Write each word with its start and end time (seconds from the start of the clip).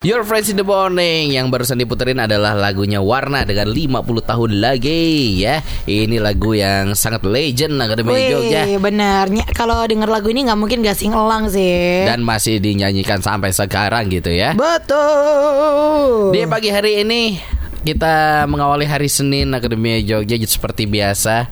Your 0.00 0.24
Friends 0.24 0.48
in 0.48 0.56
the 0.56 0.64
Morning 0.64 1.28
yang 1.36 1.52
barusan 1.52 1.76
diputerin 1.76 2.16
adalah 2.24 2.56
lagunya 2.56 3.04
Warna 3.04 3.44
dengan 3.44 3.68
50 3.68 4.00
tahun 4.24 4.56
lagi 4.56 5.36
ya. 5.44 5.60
Ini 5.84 6.16
lagu 6.16 6.56
yang 6.56 6.96
sangat 6.96 7.20
legend 7.20 7.76
Akademi 7.76 8.32
Jogja 8.32 8.64
Wih, 8.64 8.80
bener. 8.80 9.28
Ny- 9.28 9.44
Kalau 9.52 9.84
denger 9.84 10.08
lagu 10.08 10.32
ini 10.32 10.48
nggak 10.48 10.56
mungkin 10.56 10.80
gak 10.80 10.96
sing 10.96 11.12
elang 11.12 11.52
sih. 11.52 12.08
dan 12.08 12.24
masih 12.24 12.64
dinyanyikan 12.64 13.20
sampai 13.20 13.52
sekarang 13.52 14.08
gitu 14.08 14.32
ya. 14.32 14.56
Betul. 14.56 16.32
Di 16.32 16.48
pagi 16.48 16.72
hari 16.72 17.04
ini 17.04 17.36
kita 17.84 18.48
mengawali 18.48 18.88
hari 18.88 19.04
Senin 19.04 19.52
Akademi 19.52 20.00
Jogja 20.00 20.40
seperti 20.40 20.88
biasa. 20.88 21.44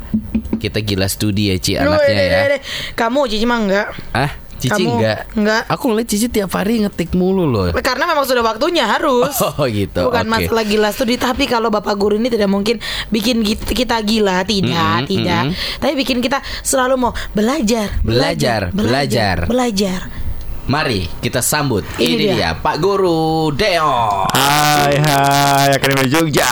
Kita 0.57 0.81
gila 0.81 1.05
studi 1.05 1.53
ya 1.53 1.61
Ci 1.61 1.77
anaknya 1.77 2.17
ya. 2.17 2.65
Kamu 2.97 3.29
Cici 3.29 3.45
mah 3.45 3.61
enggak. 3.61 3.93
Ah, 4.17 4.33
Cici 4.59 4.85
Kamu 4.85 4.99
enggak? 4.99 5.19
enggak. 5.39 5.63
Aku 5.71 5.85
ngeliat 5.91 6.09
Cici 6.11 6.27
tiap 6.29 6.51
hari 6.53 6.83
ngetik 6.83 7.15
mulu 7.15 7.47
loh. 7.47 7.71
Karena 7.79 8.05
memang 8.05 8.27
sudah 8.27 8.43
waktunya 8.43 8.85
harus. 8.85 9.35
Oh 9.59 9.67
gitu. 9.67 10.07
Bukan 10.11 10.27
oke. 10.29 10.33
masalah 10.35 10.63
gila 10.63 10.91
studi 10.93 11.17
Tapi 11.17 11.49
kalau 11.49 11.73
Bapak 11.73 11.97
Guru 11.99 12.15
ini 12.21 12.29
tidak 12.31 12.47
mungkin 12.47 12.79
Bikin 13.09 13.43
kita 13.43 13.99
gila 14.05 14.45
Tidak, 14.45 15.03
Mm-mm, 15.03 15.09
tidak 15.09 15.43
mm-mm. 15.51 15.79
Tapi 15.83 15.93
bikin 15.99 16.19
kita 16.21 16.39
selalu 16.63 16.95
mau 17.01 17.13
belajar 17.33 17.91
Belajar, 18.05 18.71
belajar. 18.71 19.49
Belajar 19.49 20.28
Mari 20.69 21.09
kita 21.25 21.41
sambut. 21.41 21.81
Ini 21.97 22.05
Ini, 22.13 22.25
dia. 22.29 22.33
dia. 22.37 22.51
Pak 22.53 22.77
Guru 22.77 23.49
Deo. 23.57 24.29
Hai 24.37 25.01
hai 25.01 25.69
Akademi 25.73 26.09
Jogja 26.09 26.45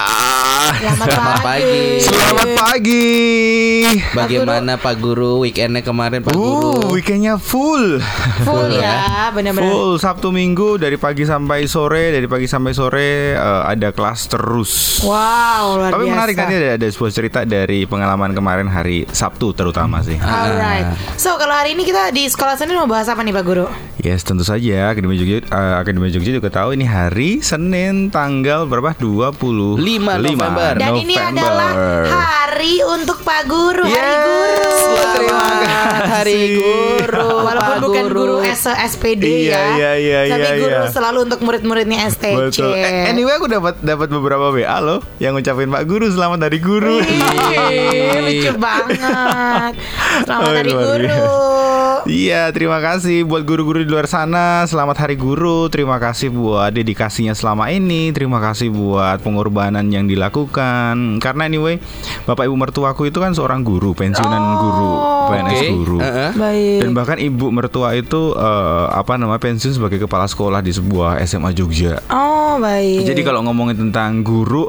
Selamat, 0.76 1.08
Selamat 1.08 1.36
pagi. 1.40 1.80
Selamat 2.02 2.48
pagi 2.58 3.08
Bagaimana 4.12 4.72
Pak 4.76 4.94
Guru 4.98 5.46
weekendnya 5.46 5.80
kemarin 5.80 6.20
Pak 6.20 6.34
Guru? 6.34 6.84
Uh, 6.84 6.92
weekendnya 6.92 7.38
full 7.38 8.00
Full 8.00 8.44
Full 8.44 8.76
ya 8.76 9.30
Benar-benar 9.30 9.68
Full 9.68 9.92
Sabtu 10.02 10.34
Minggu 10.34 10.76
dari 10.76 10.98
pagi 10.98 11.22
sampai 11.22 11.64
sore 11.70 12.10
Dari 12.12 12.26
pagi 12.26 12.50
sampai 12.50 12.72
sore 12.74 13.36
eh, 13.38 13.62
ada 13.62 13.94
kelas 13.94 14.26
terus 14.32 15.00
Wow 15.06 15.78
luar 15.80 15.90
Tapi 15.94 16.04
biasa 16.04 16.14
menarik 16.18 16.34
nanti 16.36 16.54
ada, 16.58 16.68
ada 16.76 16.86
sebuah 16.90 17.12
cerita 17.14 17.40
dari 17.46 17.86
pengalaman 17.86 18.34
kemarin 18.34 18.66
hari 18.66 19.06
Sabtu 19.08 19.54
terutama 19.54 20.02
sih 20.02 20.18
Alright. 20.18 20.88
So 21.14 21.38
kalau 21.38 21.54
hari 21.54 21.78
ini 21.78 21.86
kita 21.86 22.10
di 22.10 22.26
sekolah 22.26 22.58
Senin 22.58 22.76
mau 22.76 22.90
bahas 22.90 23.06
apa 23.06 23.22
nih 23.22 23.32
Pak 23.32 23.44
Guru? 23.46 23.66
Yes 24.06 24.22
tentu 24.22 24.46
saja 24.46 24.94
Akademi 24.94 25.18
Jogja 25.18 25.42
eh, 25.42 25.74
Akademi 25.74 26.14
Jogja 26.14 26.30
juga 26.30 26.46
tahu 26.46 26.78
ini 26.78 26.86
hari 26.86 27.42
Senin 27.42 28.06
tanggal 28.06 28.62
berapa? 28.62 28.94
25 28.94 29.42
Lima 29.82 30.14
November. 30.14 30.78
Dan 30.78 30.94
ini 30.94 31.18
adalah 31.18 31.74
hari 32.06 32.86
untuk 32.86 33.18
Pak 33.20 33.50
Guru, 33.50 33.82
hari 33.82 33.90
Yes, 33.90 34.22
guru. 34.22 34.70
terima 35.10 35.42
kasih. 35.42 35.74
Hari 36.06 36.38
Guru. 36.54 37.28
Walaupun 37.42 37.66
Pak 37.66 37.82
bukan 37.82 38.04
guru 38.08 38.36
S 38.40 38.70
SPD 38.70 39.50
Iya, 39.50 39.58
ya, 39.74 39.92
iya, 39.98 40.20
iya, 40.22 40.22
tapi 40.30 40.46
iya, 40.46 40.54
guru 40.56 40.70
iya. 40.78 40.86
selalu 40.88 41.18
untuk 41.26 41.40
murid-muridnya 41.42 41.98
STC. 42.06 42.38
Betul. 42.38 42.72
Eh, 42.72 43.10
anyway 43.10 43.34
aku 43.34 43.50
dapat 43.50 43.74
dapat 43.82 44.06
beberapa 44.06 44.54
WA 44.54 44.78
loh 44.78 45.02
yang 45.18 45.34
ngucapin 45.34 45.66
Pak 45.66 45.82
Guru 45.82 46.06
selamat 46.08 46.38
dari 46.40 46.58
guru. 46.62 47.02
Ih, 47.02 48.22
lucu 48.22 48.52
banget. 48.54 49.74
Selamat 50.22 50.46
Oh, 50.46 50.54
hari 50.54 50.70
luar 50.70 50.84
guru. 50.94 51.26
Iya, 52.06 52.54
terima 52.54 52.78
kasih 52.78 53.26
buat 53.26 53.42
guru-guru 53.42 53.82
di 53.82 53.90
luar 53.96 54.12
sana. 54.12 54.68
Selamat 54.68 55.08
Hari 55.08 55.16
Guru. 55.16 55.72
Terima 55.72 55.96
kasih 55.96 56.28
buat 56.28 56.68
dedikasinya 56.68 57.32
selama 57.32 57.72
ini. 57.72 58.12
Terima 58.12 58.44
kasih 58.44 58.68
buat 58.68 59.24
pengorbanan 59.24 59.88
yang 59.88 60.04
dilakukan. 60.04 61.16
Karena 61.16 61.48
anyway, 61.48 61.80
Bapak 62.28 62.44
Ibu 62.44 62.60
mertuaku 62.60 63.08
itu 63.08 63.24
kan 63.24 63.32
seorang 63.32 63.64
guru, 63.64 63.96
pensiunan 63.96 64.60
guru, 64.60 64.92
PNS 65.32 65.56
Oke. 65.56 65.68
guru. 65.72 65.98
Baik. 66.36 66.78
Dan 66.84 66.92
bahkan 66.92 67.16
ibu 67.16 67.48
mertua 67.48 67.96
itu 67.96 68.36
eh, 68.36 68.84
apa 68.92 69.16
namanya 69.16 69.40
pensiun 69.40 69.80
sebagai 69.80 69.96
kepala 70.04 70.28
sekolah 70.28 70.60
di 70.60 70.76
sebuah 70.76 71.16
SMA 71.24 71.56
Jogja. 71.56 71.96
Oh, 72.12 72.60
baik. 72.60 73.08
Jadi 73.08 73.24
kalau 73.24 73.48
ngomongin 73.48 73.80
tentang 73.80 74.20
guru 74.20 74.68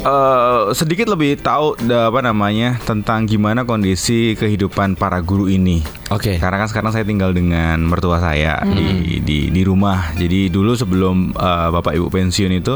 eh, 0.00 0.60
sedikit 0.72 1.06
lebih 1.08 1.40
tahu 1.40 1.76
apa 1.90 2.20
namanya 2.20 2.80
tentang 2.82 3.24
gimana 3.24 3.62
kondisi 3.62 4.34
kehidupan 4.34 4.96
para 4.96 5.20
guru 5.20 5.46
ini. 5.46 5.82
Oke. 6.10 6.42
Karena 6.42 6.58
kan 6.58 6.66
sekarang 6.66 6.90
saya 6.90 7.06
tinggal 7.06 7.30
dengan 7.30 7.78
mertua 7.86 8.18
saya 8.18 8.58
di, 8.66 9.22
di 9.22 9.38
di 9.46 9.62
rumah. 9.62 10.10
Jadi 10.18 10.50
dulu 10.50 10.74
sebelum 10.74 11.30
eh, 11.30 11.68
bapak 11.70 11.94
ibu 11.94 12.10
pensiun 12.10 12.50
itu 12.50 12.74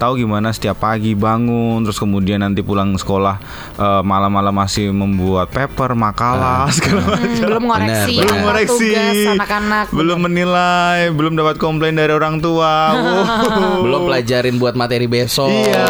tahu 0.00 0.16
gimana 0.16 0.48
setiap 0.48 0.80
pagi 0.80 1.12
bangun, 1.12 1.84
terus 1.84 2.00
kemudian 2.00 2.40
nanti 2.40 2.64
pulang 2.64 2.96
sekolah 2.96 3.36
eh, 3.76 4.02
malam-malam 4.02 4.56
masih 4.56 4.96
membuat 4.96 5.52
paper, 5.52 5.92
makalah 5.92 6.72
segala 6.72 7.04
macam. 7.04 7.28
Hmm, 7.28 7.44
belum 7.44 7.64
ngoreksi, 7.68 8.14
Benar, 8.16 8.24
Belum 8.24 8.38
ngoreksi, 8.40 8.88
tugas 8.88 9.16
anak-anak. 9.36 9.86
belum 9.92 10.18
menilai, 10.24 10.98
belum 11.12 11.32
dapat 11.36 11.56
komplain 11.60 11.94
dari 11.96 12.12
orang 12.12 12.40
tua. 12.40 12.72
Wow. 13.10 13.82
Belum 13.82 14.00
pelajarin 14.06 14.56
buat 14.56 14.78
materi 14.78 15.04
besok. 15.04 15.50
Iya. 15.50 15.84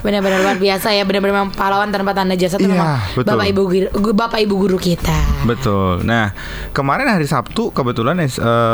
Benar-benar 0.00 0.38
luar 0.40 0.56
biasa 0.56 0.90
ya, 0.90 1.02
benar-benar 1.02 1.34
memang 1.34 1.50
pahlawan 1.50 1.88
tanpa 1.88 2.12
tanda 2.12 2.34
jasa 2.34 2.56
itu 2.56 2.66
Iya, 2.66 2.74
memang 2.74 2.88
betul. 3.14 3.30
bapak 3.30 3.46
ibu 3.48 3.62
guru, 3.64 3.88
bapak 4.12 4.38
ibu 4.42 4.54
guru 4.58 4.76
kita. 4.76 5.18
Betul. 5.44 6.02
Nah, 6.02 6.32
kemarin 6.70 7.08
hari 7.08 7.24
Sabtu 7.24 7.70
kebetulan 7.70 8.18
eh, 8.18 8.30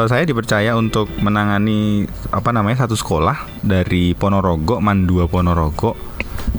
saya 0.07 0.23
dipercaya 0.23 0.75
untuk 0.75 1.09
menangani 1.19 2.05
apa 2.31 2.51
namanya 2.51 2.85
satu 2.85 2.95
sekolah 2.95 3.61
dari 3.61 4.13
Ponorogo, 4.13 4.79
Mandua 4.79 5.27
Ponorogo. 5.27 5.97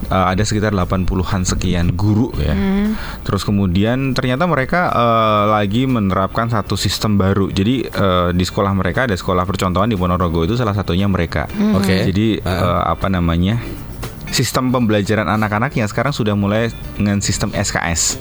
Eh, 0.07 0.25
ada 0.35 0.43
sekitar 0.43 0.71
80-an 0.71 1.43
sekian 1.43 1.95
guru 1.95 2.31
ya. 2.35 2.51
Terus 3.23 3.43
kemudian 3.43 4.11
ternyata 4.11 4.43
mereka 4.43 4.91
eh, 4.91 5.43
lagi 5.51 5.87
menerapkan 5.87 6.47
satu 6.47 6.75
sistem 6.75 7.15
baru. 7.15 7.47
Jadi 7.47 7.87
eh, 7.87 8.29
di 8.31 8.43
sekolah 8.43 8.71
mereka 8.71 9.07
ada 9.07 9.15
sekolah 9.15 9.43
percontohan 9.43 9.87
di 9.87 9.95
Ponorogo 9.95 10.43
itu 10.43 10.55
salah 10.55 10.75
satunya 10.75 11.07
mereka. 11.07 11.47
Oke. 11.75 12.07
Jadi 12.07 12.39
eh, 12.39 12.81
apa 12.83 13.07
namanya? 13.07 13.59
Sistem 14.31 14.71
pembelajaran 14.71 15.27
anak-anaknya 15.27 15.83
sekarang 15.91 16.15
sudah 16.15 16.39
mulai 16.39 16.71
dengan 16.95 17.19
sistem 17.19 17.51
SKS, 17.51 18.15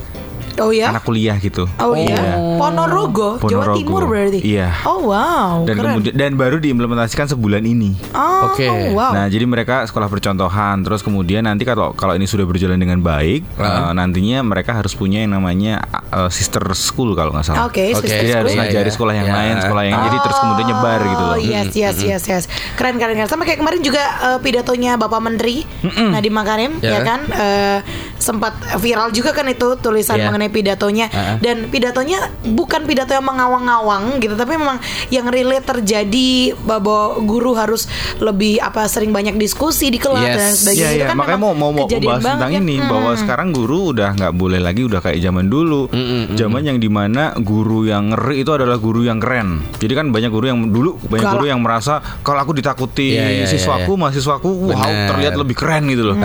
Oh 0.59 0.71
ya? 0.73 0.91
anak 0.91 1.03
kuliah 1.03 1.37
gitu. 1.37 1.69
Oh 1.77 1.93
iya. 1.93 2.35
Ponorogo, 2.57 3.37
Jawa 3.39 3.71
Ponorogo. 3.71 3.77
Timur 3.77 4.03
berarti. 4.05 4.39
Iya. 4.41 4.69
Oh 4.83 5.07
wow. 5.07 5.63
dan 5.63 5.75
keren. 5.75 5.87
kemudian 5.95 6.13
dan 6.13 6.31
baru 6.35 6.57
diimplementasikan 6.57 7.27
sebulan 7.27 7.63
ini. 7.63 7.95
Oh, 8.11 8.51
Oke. 8.51 8.67
wow. 8.91 9.13
Nah, 9.13 9.25
jadi 9.27 9.43
mereka 9.43 9.85
sekolah 9.85 10.07
percontohan, 10.07 10.81
terus 10.81 11.01
kemudian 11.01 11.45
nanti 11.45 11.63
kalau 11.63 11.93
kalau 11.93 12.13
ini 12.13 12.25
sudah 12.25 12.43
berjalan 12.43 12.75
dengan 12.75 12.99
baik, 12.99 13.45
eh, 13.55 13.91
nantinya 13.93 14.41
mereka 14.41 14.73
harus 14.73 14.91
punya 14.91 15.21
yang 15.21 15.31
namanya 15.31 15.79
eh, 16.09 16.29
sister 16.29 16.63
school 16.73 17.13
kalau 17.13 17.31
nggak 17.31 17.45
salah. 17.45 17.67
Oke, 17.67 17.91
Oke. 17.91 18.05
sister 18.05 18.19
Jadi 18.19 18.31
harus 18.31 18.51
school. 18.51 18.57
Iya, 18.57 18.67
ngajari 18.67 18.83
iya. 18.83 18.93
sekolah 18.93 19.13
yang 19.13 19.27
Ya. 19.27 19.35
lain, 19.37 19.55
sekolah 19.61 19.83
yang 19.83 19.99
jadi 20.01 20.17
terus 20.19 20.37
kemudian 20.37 20.67
nyebar 20.67 20.99
gitu 21.01 21.23
loh. 21.23 21.29
Oh 21.31 21.39
yes 21.39 21.69
yes 21.71 21.97
yes 21.99 22.23
yes 22.25 22.43
Keren 22.73 22.97
keren 22.97 23.13
keren 23.13 23.29
Sama 23.29 23.43
kayak 23.43 23.59
kemarin 23.59 23.81
juga 23.81 24.01
eh, 24.01 24.39
pidatonya 24.41 24.97
Bapak 24.97 25.21
Menteri 25.21 25.63
Nadiem 25.85 26.33
Makarim 26.33 26.71
Ya. 26.79 26.97
ya 26.97 27.01
kan 27.03 27.21
Eh, 27.31 27.79
Sempat 28.21 28.53
viral 28.77 29.09
juga 29.09 29.33
kan 29.33 29.45
itu 29.45 29.75
Tulisan 29.75 30.13
Ya. 30.13 30.27
mengenai 30.27 30.47
pidatonya 30.47 31.07
Uh-uh. 31.07 31.37
Dan 31.39 31.67
pidatonya 31.67 32.19
bukan 32.47 32.85
pidato 32.85 33.11
yang 33.11 33.25
mengawang-awang 33.25 34.19
gitu 34.19 34.33
Tapi 34.33 34.53
memang 34.53 34.77
yang 35.09 35.27
relate 35.27 35.65
terjadi 35.65 36.53
Bahwa 36.55 37.17
guru 37.19 37.51
harus 37.53 37.89
lebih 38.17 38.57
apa 38.57 38.85
sering 38.85 39.09
banyak 39.09 39.35
diskusi 39.35 39.89
di 39.89 39.97
kelas 39.97 40.21
Yes. 40.21 40.37
dan 40.37 40.51
sebagainya 40.53 40.85
Itu 40.85 40.95
iya, 40.95 41.05
kan 41.07 41.15
makanya 41.17 41.39
mau 41.39 41.51
memang 41.51 41.71
mau 41.73 41.81
mau 41.81 41.87
bahas 41.89 41.99
banget 42.19 42.29
tentang 42.31 42.51
ya. 42.51 42.59
ini 42.59 42.75
Hmm. 42.77 42.89
bahwa 42.89 43.11
sekarang 43.13 43.47
guru 43.49 43.79
udah 43.89 44.09
nggak 44.11 44.33
boleh 44.33 44.59
lagi 44.59 44.81
udah 44.81 44.99
kayak 44.99 45.19
zaman 45.19 45.47
dulu. 45.47 45.89
Zaman 46.31 46.61
yang 46.63 46.77
di 46.77 46.87
mana 46.87 47.33
guru 47.35 47.83
yang 47.83 48.11
ngeri 48.11 48.41
itu 48.41 48.51
adalah 48.51 48.77
guru 48.77 49.01
yang 49.01 49.17
keren. 49.17 49.63
Jadi 49.77 49.93
kan 49.93 50.05
banyak 50.09 50.29
guru 50.29 50.45
yang 50.45 50.59
dulu 50.67 50.99
banyak 51.01 51.25
guru 51.31 51.45
yang 51.47 51.59
merasa 51.59 51.97
kalau 52.21 52.37
aku 52.37 52.51
ditakuti 52.51 53.15
Iya, 53.15 53.27
iya, 53.33 53.45
siswaku, 53.45 53.93
iya. 53.93 53.99
mahasiswaku, 53.99 54.49
wow 54.67 54.77
Bener. 54.77 55.07
terlihat 55.09 55.33
lebih 55.35 55.55
keren 55.55 55.83
gitu 55.87 56.03
loh. 56.03 56.15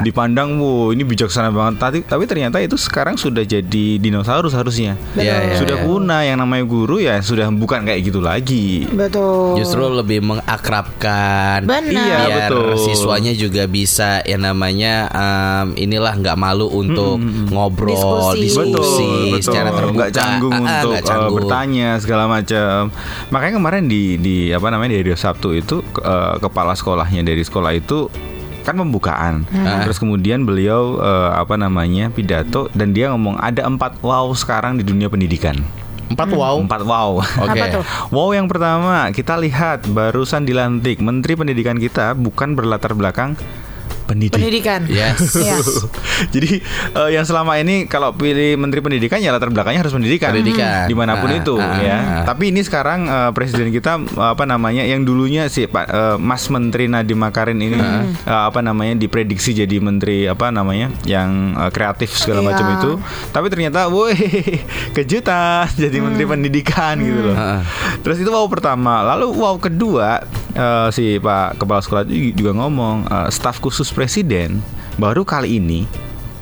Dipandang, 0.00 0.56
wow 0.56 0.90
ini 0.90 1.02
bijaksana 1.02 1.43
banget. 1.50 1.74
Tapi 1.76 1.98
tapi 2.00 2.24
ternyata 2.24 2.56
itu 2.58 2.76
sekarang 2.76 3.16
sudah 3.16 3.42
jadi 3.42 3.86
dinosaurus 3.96 4.52
harusnya. 4.52 4.94
Iya, 5.12 5.52
iya, 5.52 5.56
sudah 5.58 5.82
punah 5.82 6.22
yang 6.22 6.38
namanya 6.38 6.64
guru 6.64 6.96
ya 6.96 7.18
sudah 7.18 7.50
bukan 7.50 7.82
kayak 7.82 8.00
gitu 8.04 8.20
lagi. 8.20 8.86
Betul 8.86 9.58
Justru 9.58 9.84
lebih 9.90 10.22
mengakrabkan. 10.22 11.64
Benar. 11.64 11.82
Iya, 11.84 12.18
Biar 12.24 12.50
betul. 12.50 12.68
siswanya 12.80 13.32
juga 13.32 13.64
bisa 13.64 14.20
yang 14.22 14.42
namanya 14.42 15.08
em, 15.10 15.66
inilah 15.76 16.14
nggak 16.14 16.36
malu 16.36 16.68
untuk 16.68 17.18
ngobrol, 17.50 18.34
Diskusi. 18.36 18.40
diskusi, 18.72 19.10
betul, 19.30 19.42
secara 19.42 19.68
betul. 19.68 19.78
terbuka. 19.80 19.94
Nggak 19.96 20.12
canggung 20.12 20.52
Ah, 20.54 20.58
ah, 20.58 20.64
untuk 20.74 20.90
nggak 20.90 21.04
uh, 21.04 21.08
canggung. 21.08 21.34
bertanya 21.36 21.88
segala 21.98 22.24
macam. 22.26 22.78
Makanya 23.30 23.54
kemarin 23.54 23.84
di 23.86 24.02
di 24.16 24.36
apa 24.50 24.66
namanya 24.68 24.90
di 24.92 24.98
Radio 25.00 25.16
Sabtu 25.16 25.48
itu 25.52 25.76
uh, 26.00 26.36
kepala 26.38 26.74
sekolahnya 26.74 27.22
dari 27.22 27.42
sekolah 27.42 27.72
itu 27.72 28.06
kan 28.64 28.80
pembukaan. 28.80 29.44
Terus 29.84 30.00
kemudian 30.00 30.48
beliau 30.48 30.98
uh, 30.98 31.36
apa 31.36 31.54
namanya 31.60 32.08
pidato 32.08 32.72
dan 32.72 32.96
dia 32.96 33.12
ngomong 33.12 33.36
ada 33.38 33.68
empat 33.68 34.00
wow 34.00 34.32
sekarang 34.32 34.80
di 34.80 34.84
dunia 34.84 35.12
pendidikan. 35.12 35.60
Empat 36.04 36.36
wow. 36.36 36.60
Empat 36.60 36.82
wow. 36.84 37.10
Oke. 37.20 37.60
Apa 37.60 37.80
tuh? 37.80 37.84
Wow 38.12 38.36
yang 38.36 38.46
pertama 38.48 39.08
kita 39.12 39.40
lihat 39.40 39.88
barusan 39.88 40.44
dilantik 40.44 41.00
Menteri 41.00 41.32
Pendidikan 41.32 41.80
kita 41.80 42.12
bukan 42.12 42.52
berlatar 42.52 42.92
belakang 42.92 43.36
pendidik. 44.14 44.38
Pendidikan. 44.38 44.80
Yes. 44.86 45.18
Iya. 45.44 45.58
Jadi 46.34 46.62
eh, 46.94 47.10
yang 47.10 47.26
selama 47.26 47.58
ini 47.58 47.84
kalau 47.84 48.14
pilih 48.14 48.54
Menteri 48.54 48.80
Pendidikan 48.80 49.18
ya 49.18 49.28
latar 49.28 49.50
belakangnya 49.50 49.82
harus 49.82 49.92
pendidikan, 49.92 50.30
Pendidikan. 50.30 50.86
di 50.86 50.94
mana 50.94 51.18
pun 51.18 51.28
Ah, 51.28 51.36
itu 51.36 51.54
ah, 51.56 51.74
ya. 51.76 51.96
ah. 51.98 52.22
Tapi 52.24 52.48
ini 52.48 52.62
sekarang 52.62 53.04
eh, 53.04 53.30
Presiden 53.30 53.68
kita 53.68 53.98
apa 54.14 54.44
namanya 54.44 54.80
yang 54.80 55.02
dulunya 55.02 55.48
si 55.48 55.66
Pak 55.66 55.86
eh, 55.86 56.16
Mas 56.16 56.46
Menteri 56.46 56.86
Nadiem 56.86 57.18
Makarin 57.18 57.58
ini 57.58 57.74
Ah. 57.74 58.06
eh, 58.06 58.42
apa 58.46 58.60
namanya 58.60 58.94
diprediksi 58.94 59.52
jadi 59.52 59.76
Menteri 59.76 60.24
apa 60.24 60.48
namanya 60.48 60.94
yang 61.04 61.28
eh, 61.52 61.70
kreatif 61.70 62.14
segala 62.14 62.40
Iya. 62.40 62.46
macam 62.46 62.66
itu. 62.72 62.90
Tapi 63.28 63.46
ternyata, 63.48 63.88
woi 63.88 64.14
kejutan 64.96 65.66
jadi 65.74 65.98
Menteri 65.98 66.24
Pendidikan 66.24 66.94
gitu 66.96 67.20
loh. 67.24 67.36
Ah. 67.36 67.60
Terus 68.00 68.18
itu 68.18 68.30
wow 68.30 68.46
pertama, 68.46 69.02
lalu 69.04 69.34
wow 69.34 69.58
kedua 69.58 70.22
eh, 70.54 70.88
si 70.94 71.18
Pak 71.18 71.60
Kepala 71.60 71.80
Sekolah 71.82 72.04
juga 72.08 72.52
ngomong 72.54 73.06
eh, 73.10 73.28
staf 73.30 73.58
khusus 73.60 73.90
Presiden 73.90 74.62
baru 74.96 75.26
kali 75.26 75.58
ini 75.58 75.86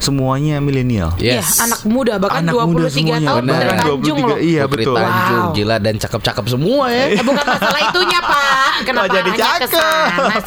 semuanya 0.03 0.59
milenial. 0.59 1.15
Iya, 1.17 1.39
Yes. 1.39 1.59
anak 1.59 1.81
muda 1.85 2.19
bahkan 2.19 2.43
Anak 2.43 2.55
muda 2.65 2.85
23 2.85 2.93
semuanya, 2.93 3.29
tahun 3.29 3.41
benar. 3.41 3.55
dari 3.55 3.69
Bahkan 3.69 3.87
Tanjung 3.87 4.01
23, 4.19 4.27
loh. 4.27 4.39
Iya 4.43 4.63
Putri 4.63 4.83
betul. 4.83 4.97
Tanjung, 4.97 5.43
Wow. 5.43 5.55
gila 5.55 5.77
dan 5.79 5.95
cakep-cakep 5.97 6.45
semua 6.47 6.85
ya. 6.89 7.05
Eh, 7.09 7.23
bukan 7.23 7.45
masalah 7.47 7.81
itunya 7.85 8.21
Pak. 8.21 8.73
Kenapa 8.83 9.07
jadi 9.09 9.31
cakep? 9.33 9.69
sih? 9.71 9.81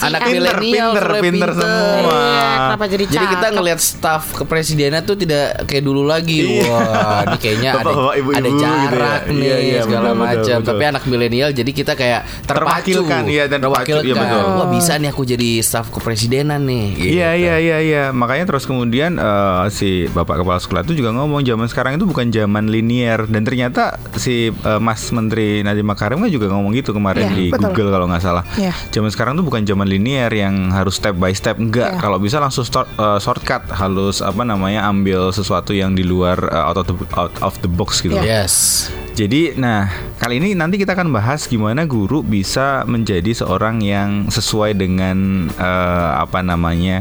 Anak 0.06 0.22
Pinter, 0.22 0.56
milenial, 0.58 0.90
pinter, 0.92 1.06
pinter 1.24 1.50
semua. 1.54 2.20
Iya, 2.20 2.46
kenapa 2.66 2.86
jadi 2.86 3.04
Jadi 3.06 3.26
kita 3.26 3.40
cakep? 3.42 3.56
ngelihat 3.56 3.80
staf 3.80 4.24
kepresidenan 4.36 5.02
tuh 5.02 5.16
tidak 5.16 5.46
kayak 5.64 5.84
dulu 5.84 6.04
lagi. 6.04 6.40
Iya. 6.60 6.68
Wah, 6.68 7.20
ini 7.26 7.38
kayaknya 7.38 7.70
ada 7.72 7.80
Bapak-bapak, 7.82 8.14
ibu-ibu 8.16 8.36
ada 8.36 8.44
gitu 8.46 8.58
ya. 8.58 8.64
jarak 8.66 9.22
nih 9.26 9.38
Iya, 9.38 9.56
iya, 9.58 9.80
segala 9.82 10.10
macam. 10.14 10.58
Tapi 10.62 10.84
anak 10.86 11.04
milenial 11.06 11.50
jadi 11.52 11.72
kita 11.72 11.94
kayak 11.94 12.22
terpacu. 12.44 12.92
Terwakilkan, 12.92 13.24
iya, 13.28 13.44
dan 13.46 13.60
terpacu, 13.62 13.98
iya, 14.02 14.14
betul. 14.14 14.44
Wah, 14.52 14.68
bisa 14.70 14.94
nih 14.96 15.10
aku 15.10 15.24
jadi 15.24 15.50
staf 15.60 15.88
kepresidenan 15.90 16.62
nih. 16.62 16.86
gitu. 16.94 17.10
Iya 17.14 17.30
iya 17.34 17.56
iya 17.58 17.78
iya 17.80 18.04
makanya 18.12 18.46
terus 18.48 18.66
kemudian 18.66 19.16
eh, 19.46 19.66
si 19.70 19.90
bapak 20.10 20.42
kepala 20.42 20.58
sekolah 20.58 20.82
itu 20.82 20.98
juga 20.98 21.14
ngomong 21.14 21.46
zaman 21.46 21.70
sekarang 21.70 21.96
itu 21.96 22.06
bukan 22.06 22.28
zaman 22.28 22.66
linier 22.66 23.30
dan 23.30 23.46
ternyata 23.46 24.02
si 24.18 24.50
eh, 24.50 24.80
Mas 24.82 25.06
Menteri 25.10 25.62
Nadiem 25.62 25.86
Makarim 25.86 26.18
kan 26.20 26.30
juga 26.30 26.50
ngomong 26.50 26.74
gitu 26.74 26.92
kemarin 26.92 27.30
Iya, 27.30 27.36
di 27.38 27.46
betul. 27.54 27.70
Google 27.72 27.90
kalau 27.92 28.06
nggak 28.10 28.24
salah. 28.24 28.44
Iya. 28.58 28.74
Zaman 28.90 29.10
sekarang 29.10 29.34
tuh 29.36 29.46
bukan 29.46 29.62
zaman 29.62 29.86
linier 29.86 30.30
yang 30.30 30.74
harus 30.74 30.98
step 30.98 31.14
by 31.16 31.32
step 31.32 31.56
enggak 31.56 31.96
Iya. 31.96 32.02
kalau 32.02 32.18
bisa 32.18 32.42
langsung 32.42 32.66
start, 32.66 32.90
eh, 32.92 33.20
shortcut 33.20 33.70
halus 33.70 34.20
apa 34.20 34.42
namanya 34.42 34.86
ambil 34.86 35.30
sesuatu 35.30 35.72
yang 35.72 35.94
di 35.94 36.02
luar 36.02 36.42
eh, 36.50 36.64
out 36.66 36.78
of 36.78 36.88
the 36.88 36.96
out 37.14 37.34
of 37.40 37.54
the 37.62 37.70
box 37.70 38.02
gitu. 38.02 38.18
Iya. 38.18 38.44
Yes. 38.48 38.88
Jadi, 39.16 39.56
nah 39.56 39.88
kali 40.20 40.44
ini 40.44 40.52
nanti 40.52 40.76
kita 40.76 40.92
akan 40.92 41.08
bahas 41.08 41.48
gimana 41.48 41.88
guru 41.88 42.20
bisa 42.20 42.84
menjadi 42.84 43.32
seorang 43.32 43.80
yang 43.80 44.28
sesuai 44.28 44.76
dengan 44.76 45.48
eh, 45.56 46.10
apa 46.20 46.44
namanya 46.44 47.00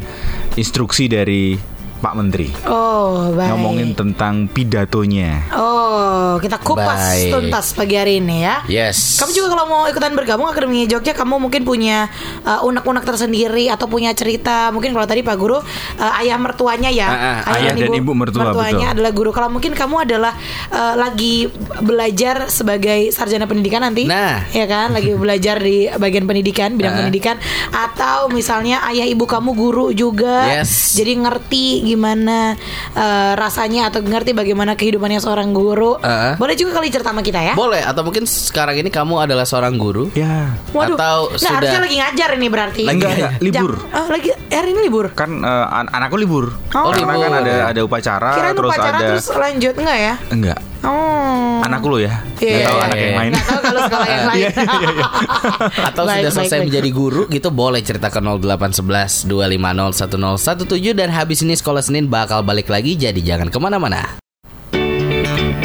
instruksi 0.55 1.11
dari 1.11 1.59
Pak 2.05 2.13
Menteri. 2.15 2.53
Oh, 2.69 3.33
baik. 3.33 3.49
Ngomongin 3.49 3.97
tentang 3.97 4.45
pidatonya. 4.45 5.49
Oh, 5.57 6.37
kita 6.37 6.61
kupas 6.61 7.01
Baik. 7.01 7.33
tuntas 7.33 7.73
pagi 7.73 7.97
hari 7.97 8.21
ini 8.21 8.45
ya. 8.45 8.61
Yes. 8.69 9.17
Kamu 9.17 9.33
juga 9.33 9.49
kalau 9.51 9.65
mau 9.65 9.83
ikutan 9.89 10.13
bergabung 10.13 10.45
Akademi 10.45 10.85
Jogja, 10.85 11.17
kamu 11.17 11.41
mungkin 11.41 11.65
punya 11.65 12.13
uh, 12.45 12.61
unek-unek 12.61 13.09
tersendiri 13.09 13.73
atau 13.73 13.89
punya 13.89 14.13
cerita. 14.13 14.69
Mungkin 14.69 14.93
kalau 14.93 15.09
tadi 15.09 15.25
Pak 15.25 15.33
Guru 15.35 15.57
uh, 15.57 16.21
ayah 16.21 16.37
mertuanya 16.37 16.93
ya, 16.93 17.09
Ah, 17.09 17.17
ah, 17.41 17.57
ayah 17.57 17.73
dan 17.73 17.89
ibu 17.89 18.13
mertua, 18.13 18.53
mertuanya 18.53 18.93
betul. 18.93 18.95
adalah 19.01 19.11
guru. 19.11 19.31
Kalau 19.33 19.49
mungkin 19.49 19.73
kamu 19.73 19.97
adalah 20.05 20.37
uh, 20.69 20.95
lagi 21.01 21.49
belajar 21.81 22.53
sebagai 22.53 23.09
sarjana 23.11 23.49
pendidikan 23.49 23.81
nanti, 23.81 24.05
Nah. 24.05 24.45
ya 24.53 24.69
kan, 24.69 24.93
lagi 24.93 25.17
belajar 25.25 25.57
di 25.57 25.89
bagian 25.89 26.29
pendidikan, 26.29 26.77
bidang 26.77 26.93
Ah. 26.93 26.99
pendidikan, 27.01 27.37
atau 27.73 28.29
misalnya 28.29 28.85
ayah 28.93 29.09
ibu 29.09 29.25
kamu 29.25 29.57
guru 29.57 29.89
juga, 29.91 30.61
Yes. 30.61 30.93
jadi 30.93 31.17
ngerti 31.17 31.94
gimana 31.95 32.59
uh, 32.93 33.33
rasanya 33.35 33.89
atau 33.89 34.03
ngerti 34.03 34.35
bagaimana 34.35 34.75
kehidupannya 34.75 35.23
seorang 35.23 35.55
guru. 35.55 35.95
Ah. 36.03 36.35
Boleh 36.35 36.53
juga 36.53 36.77
kali 36.77 36.91
cerita 36.91 37.15
sama 37.15 37.23
kita 37.23 37.39
ya. 37.39 37.55
Boleh 37.55 37.81
atau 37.81 38.03
mungkin 38.03 38.27
sekarang 38.27 38.75
ini 38.77 38.91
kamu 38.91 39.23
adalah 39.23 39.47
seorang 39.47 39.79
guru? 39.79 40.11
Ya, 40.13 40.53
Waduh. 40.75 40.99
Atau 40.99 41.19
nah, 41.31 41.39
sudah- 41.39 41.55
harusnya 41.57 41.81
lagi 41.81 41.97
ngajar 41.97 42.31
ini 42.35 42.47
berarti. 42.51 42.83
Lagi 42.83 42.97
Enggak, 42.99 43.13
enggak, 43.15 43.33
libur. 43.41 43.73
Jam- 43.79 43.95
oh, 43.95 44.07
lagi 44.11 44.31
hari 44.51 44.69
ini 44.71 44.81
libur. 44.83 45.07
kan 45.15 45.31
eh, 45.39 45.67
an- 45.71 45.91
anakku 45.91 46.19
libur. 46.19 46.51
Oh, 46.75 46.91
Karena 46.91 47.15
libur. 47.15 47.23
kan 47.23 47.33
ada 47.41 47.55
ada 47.71 47.81
upacara 47.81 48.31
Kirain 48.35 48.55
terus 48.55 48.71
upacara 48.75 48.97
ada 48.99 49.07
terus 49.09 49.27
lanjut 49.31 49.75
enggak 49.79 49.99
ya? 49.99 50.15
enggak. 50.29 50.59
Oh. 50.85 51.65
Anakku 51.65 51.89
lo 51.89 51.97
ya. 51.97 52.21
Iya, 52.37 52.61
Nggak 52.61 52.61
tahu 52.61 52.77
iya, 52.77 52.85
anak 52.85 52.97
iya. 52.97 53.05
yang 53.05 53.17
main. 53.17 53.33
Nggak 53.33 53.47
tahu 53.47 53.61
kalau 53.61 53.81
sekolah 53.83 54.05
yang 54.07 54.25
lain. 54.29 54.37
Iya, 54.37 54.51
iya, 54.53 54.89
iya. 54.93 55.07
Atau 55.83 56.03
Baik, 56.05 56.17
sudah 56.21 56.33
selesai 56.37 56.59
baik. 56.61 56.67
menjadi 56.69 56.91
guru 56.93 57.23
gitu 57.27 57.49
boleh 57.49 57.81
cerita 57.81 58.09
ke 58.09 58.21
0811 58.21 59.25
250 59.25 60.69
1017 60.69 60.93
dan 60.95 61.09
habis 61.09 61.39
ini 61.41 61.55
sekolah 61.55 61.81
Senin 61.81 62.05
bakal 62.07 62.45
balik 62.45 62.69
lagi 62.69 62.95
jadi 62.95 63.17
jangan 63.17 63.49
ke 63.49 63.57
mana-mana. 63.57 64.21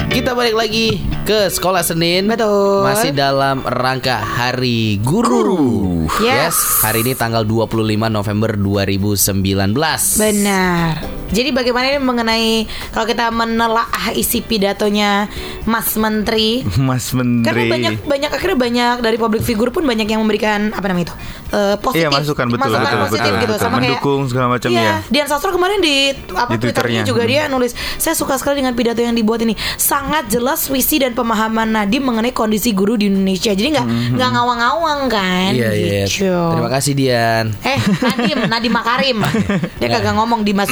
Kita 0.10 0.34
balik 0.34 0.56
lagi 0.56 0.98
ke 1.24 1.48
sekolah 1.48 1.84
Senin. 1.84 2.26
Betul. 2.26 2.82
Masih 2.82 3.12
dalam 3.12 3.62
rangka 3.62 4.18
Hari 4.18 4.98
Guru. 5.00 6.08
Yes. 6.18 6.82
Hari 6.82 7.04
ini 7.04 7.14
tanggal 7.14 7.44
25 7.44 7.76
November 8.08 8.56
2019. 8.56 9.76
Benar. 10.18 11.19
Jadi 11.30 11.50
bagaimana 11.50 11.86
ini 11.88 12.00
mengenai 12.00 12.48
kalau 12.90 13.06
kita 13.06 13.30
menelaah 13.30 13.88
isi 14.14 14.40
pidatonya 14.40 15.30
Mas 15.64 15.94
Menteri 15.94 16.66
Mas 16.82 17.12
Menteri. 17.12 17.46
Karena 17.46 17.64
banyak 17.68 17.94
banyak 18.04 18.30
akhirnya 18.32 18.58
banyak 18.58 18.96
dari 19.00 19.16
public 19.16 19.42
figure 19.42 19.70
pun 19.70 19.84
banyak 19.84 20.06
yang 20.06 20.20
memberikan 20.20 20.72
apa 20.72 20.86
namanya 20.86 21.08
itu 21.08 21.18
Eh, 21.50 21.76
positif, 21.78 22.06
Iya, 22.06 22.10
masukan, 22.12 22.46
betul, 22.48 22.62
masukan 22.62 22.78
betul, 22.86 23.02
positif 23.04 23.26
betul, 23.26 23.42
gitu 23.42 23.50
betul. 23.52 23.64
sama 23.64 23.76
Mendukung 23.80 24.20
kayak 24.20 24.30
segala 24.30 24.48
macam, 24.48 24.70
iya, 24.70 24.82
ya. 24.84 24.94
Dian 25.08 25.28
Sastro 25.28 25.50
kemarin 25.50 25.80
di 25.80 25.96
apa 26.30 26.50
Di 26.52 26.58
twitternya 26.60 27.02
juga 27.04 27.18
Hmm. 27.20 27.28
dia 27.28 27.42
nulis 27.48 27.72
saya 27.98 28.14
suka 28.14 28.38
sekali 28.38 28.62
dengan 28.62 28.72
pidato 28.72 29.00
yang 29.00 29.12
dibuat 29.12 29.42
ini 29.42 29.58
sangat 29.76 30.30
jelas 30.30 30.66
visi 30.66 30.98
dan 30.98 31.12
pemahaman 31.12 31.66
Nadiem 31.68 32.02
mengenai 32.02 32.30
kondisi 32.32 32.70
guru 32.70 32.96
di 32.96 33.08
Indonesia 33.08 33.50
jadi 33.50 33.66
nggak 33.72 33.82
Hmm, 33.84 34.14
nggak 34.14 34.30
ngawang-ngawang 34.30 35.00
kan 35.08 35.52
Iya, 35.52 35.70
iya. 35.74 36.06
gitu. 36.06 36.30
Terima 36.30 36.70
kasih 36.70 36.94
Dian. 36.94 37.46
Eh 37.60 37.80
Nadiem 38.00 38.40
Nadiem 38.46 38.72
Makarim 38.72 39.18
dia 39.82 39.88
kagak 39.90 40.14
ngomong 40.14 40.42
di 40.42 40.54
Mas 40.54 40.70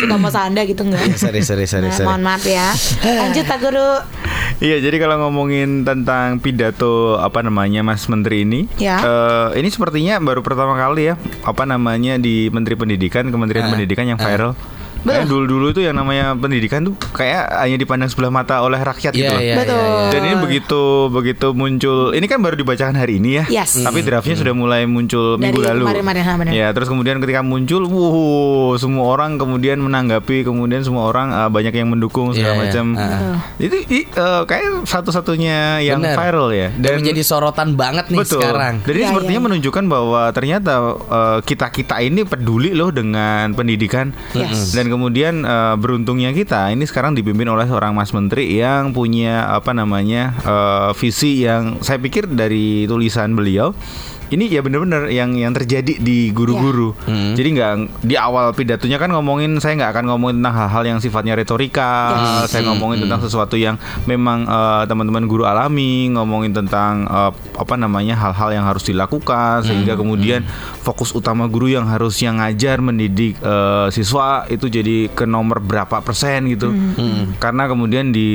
Thomas 0.48 0.56
Anda 0.56 0.62
gitu 0.64 0.82
enggak 0.84 1.04
Sorry, 1.20 1.42
sorry, 1.44 1.66
sorry, 1.68 1.88
Nah, 1.88 1.94
sorry. 1.94 2.08
mohon 2.08 2.24
maaf 2.24 2.44
ya 2.44 2.72
lanjut 3.04 3.44
Pak 3.44 3.60
Guru 3.60 3.92
Iya, 4.58 4.82
jadi 4.82 4.98
kalau 4.98 5.22
ngomongin 5.22 5.86
tentang 5.86 6.42
pidato 6.42 7.22
apa 7.22 7.46
namanya 7.46 7.86
Mas 7.86 8.10
Menteri 8.10 8.42
ini, 8.42 8.66
Ya. 8.78 8.98
eh, 8.98 9.62
ini 9.62 9.70
sepertinya 9.70 10.18
baru 10.18 10.42
pertama 10.42 10.74
kali 10.74 11.14
ya 11.14 11.16
apa 11.46 11.62
namanya 11.62 12.18
di 12.18 12.50
Menteri 12.50 12.74
Pendidikan, 12.74 13.30
Kementerian 13.30 13.70
Ah, 13.70 13.72
Pendidikan 13.72 14.10
yang 14.10 14.18
ah. 14.18 14.58
Viral. 15.00 15.14
Kayak 15.14 15.28
dulu-dulu 15.28 15.66
itu 15.70 15.82
yang 15.82 15.96
namanya 15.96 16.34
pendidikan 16.34 16.82
tuh 16.84 16.94
kayak 17.12 17.44
hanya 17.58 17.78
dipandang 17.78 18.08
sebelah 18.08 18.30
mata 18.30 18.60
oleh 18.60 18.78
rakyat 18.78 19.12
gitu 19.12 19.24
Iya, 19.24 19.34
loh. 19.34 19.42
iya, 19.42 19.56
Betul. 19.56 19.76
iya, 19.76 19.88
iya. 19.88 20.10
Dan 20.10 20.22
ini 20.24 20.36
begitu 20.38 20.82
begitu 21.10 21.48
muncul, 21.52 21.98
ini 22.12 22.26
kan 22.26 22.40
baru 22.40 22.56
dibacakan 22.56 22.96
hari 22.96 23.18
ini 23.18 23.30
ya. 23.38 23.64
Yes. 23.64 23.78
Tapi 23.78 24.00
draftnya 24.02 24.36
sudah 24.36 24.54
mulai 24.54 24.86
muncul 24.86 25.36
Dari 25.36 25.50
minggu 25.50 25.60
lalu. 25.62 25.84
kemarin-kemarin, 25.86 26.24
benar. 26.40 26.54
Ya, 26.54 26.68
terus 26.72 26.88
kemudian 26.88 27.18
ketika 27.18 27.42
muncul, 27.42 27.82
wuh, 27.86 28.74
semua 28.75 29.06
orang 29.10 29.36
kemudian 29.36 29.77
menanggapi, 29.77 30.44
kemudian 30.44 30.82
semua 30.82 31.08
orang 31.08 31.30
uh, 31.30 31.48
banyak 31.48 31.74
yang 31.74 31.88
mendukung 31.88 32.32
segala 32.32 32.48
Iya, 32.48 32.56
iya. 32.56 32.63
macam. 32.63 32.86
Ah. 32.96 33.38
Itu 33.58 33.75
uh, 34.16 34.44
kayak 34.46 34.88
satu-satunya 34.88 35.82
yang 35.82 36.00
Bener. 36.00 36.16
viral 36.16 36.50
ya. 36.51 36.68
Dan 36.74 37.01
menjadi 37.01 37.22
sorotan 37.24 37.75
banget 37.75 38.10
nih 38.10 38.20
Betul. 38.24 38.39
sekarang. 38.39 38.74
Dan 38.84 38.94
ini 38.94 39.01
Iya, 39.01 39.10
sepertinya 39.10 39.32
iya, 39.32 39.39
iya. 39.39 39.48
menunjukkan 39.48 39.84
bahwa 39.88 40.22
ternyata 40.32 40.74
kita 41.44 41.68
kita 41.70 41.96
ini 42.00 42.22
peduli 42.24 42.72
loh 42.72 42.89
dengan 42.89 43.51
pendidikan. 43.54 44.12
Yes. 44.34 44.74
Dan 44.74 44.87
kemudian 44.89 45.44
eh, 45.44 45.75
beruntungnya 45.79 46.32
kita 46.32 46.72
ini 46.74 46.84
sekarang 46.88 47.13
dipimpin 47.13 47.48
oleh 47.48 47.67
seorang 47.67 47.94
Mas 47.94 48.12
Menteri 48.12 48.58
yang 48.58 48.91
punya 48.91 49.48
apa 49.51 49.72
namanya 49.72 50.34
eh, 50.41 50.89
visi 50.98 51.46
yang 51.46 51.79
saya 51.86 52.01
pikir 52.01 52.27
dari 52.32 52.89
tulisan 52.89 53.36
beliau 53.38 53.72
ini 54.27 54.51
ya 54.51 54.60
benar-benar 54.60 55.07
yang 55.07 55.36
yang 55.39 55.55
terjadi 55.55 56.00
di 56.00 56.31
guru-guru. 56.36 56.91
Hmm. 57.07 57.34
Jadi 57.36 57.50
nggak 57.55 57.72
di 58.03 58.15
awal 58.19 58.51
pidatonya 58.51 59.00
kan 59.00 59.12
ngomongin 59.15 59.60
saya 59.63 59.79
nggak 59.79 59.91
akan 59.96 60.05
ngomongin 60.12 60.36
tentang 60.43 60.55
hal-hal 60.55 60.84
yang 60.84 61.00
sifatnya 61.00 61.34
retorika. 61.39 61.91
Yes. 62.43 62.51
Saya 62.51 62.67
ngomongin 62.67 63.07
tentang 63.07 63.24
sesuatu 63.24 63.55
yang 63.55 63.79
memang 64.03 64.43
eh, 64.43 64.84
teman-teman 64.88 65.24
guru 65.31 65.48
alami, 65.48 66.12
ngomongin 66.12 66.51
tentang 66.51 67.07
eh, 67.07 67.31
apa 67.55 67.75
namanya 67.79 68.19
hal-hal 68.19 68.51
yang 68.51 68.65
harus 68.67 68.84
dilakukan 68.84 69.63
sehingga 69.63 69.96
kemudian 69.96 70.43
fokus 70.84 71.15
utama 71.15 71.48
guru 71.48 71.72
yang 71.72 71.88
harusnya 71.88 72.36
ngajar 72.36 72.84
mendidik 72.84 73.39
eh, 73.39 73.88
siswa 73.96 74.43
itu 74.51 74.67
jadi 74.67 75.07
ke 75.12 75.24
nomor 75.24 75.63
berapa 75.63 76.03
persen 76.03 76.51
gitu. 76.51 76.75
Karena 77.39 77.69
kemudian 77.72 78.12
di 78.12 78.27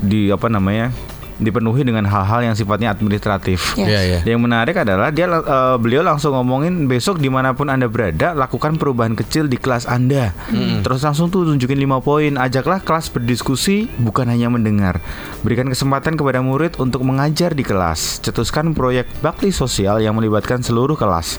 di 0.00 0.28
apa 0.28 0.52
namanya 0.52 0.92
dipenuhi 1.38 1.86
dengan 1.86 2.04
hal-hal 2.06 2.50
yang 2.50 2.54
sifatnya 2.58 2.92
administratif. 2.92 3.78
Yes. 3.78 3.88
Iya, 3.88 4.00
iya. 4.04 4.18
Yang 4.26 4.40
menarik 4.44 4.76
adalah 4.78 5.08
dia 5.14 5.30
eh, 5.30 5.76
beliau 5.78 6.02
langsung 6.02 6.34
ngomongin 6.34 6.90
besok 6.90 7.22
di 7.22 7.30
mana 7.30 7.54
pun 7.54 7.70
anda 7.70 7.86
berada 7.86 8.34
lakukan 8.34 8.76
perubahan 8.76 9.14
kecil 9.14 9.46
di 9.46 9.56
kelas 9.56 9.86
anda. 9.86 10.34
Terus 10.82 11.00
langsung 11.06 11.30
tuh 11.30 11.46
tunjukin 11.46 11.78
lima 11.78 12.02
poin. 12.02 12.34
Ajaklah 12.36 12.82
kelas 12.82 13.08
berdiskusi 13.08 13.88
bukan 14.02 14.28
hanya 14.28 14.50
mendengar. 14.50 15.00
Berikan 15.46 15.70
kesempatan 15.70 16.18
kepada 16.18 16.42
murid 16.42 16.76
untuk 16.82 17.06
mengajar 17.06 17.54
di 17.54 17.62
kelas. 17.62 18.20
Cetuskan 18.20 18.74
proyek 18.74 19.08
bakti 19.22 19.54
sosial 19.54 20.02
yang 20.02 20.18
melibatkan 20.18 20.60
seluruh 20.60 20.98
kelas. 20.98 21.38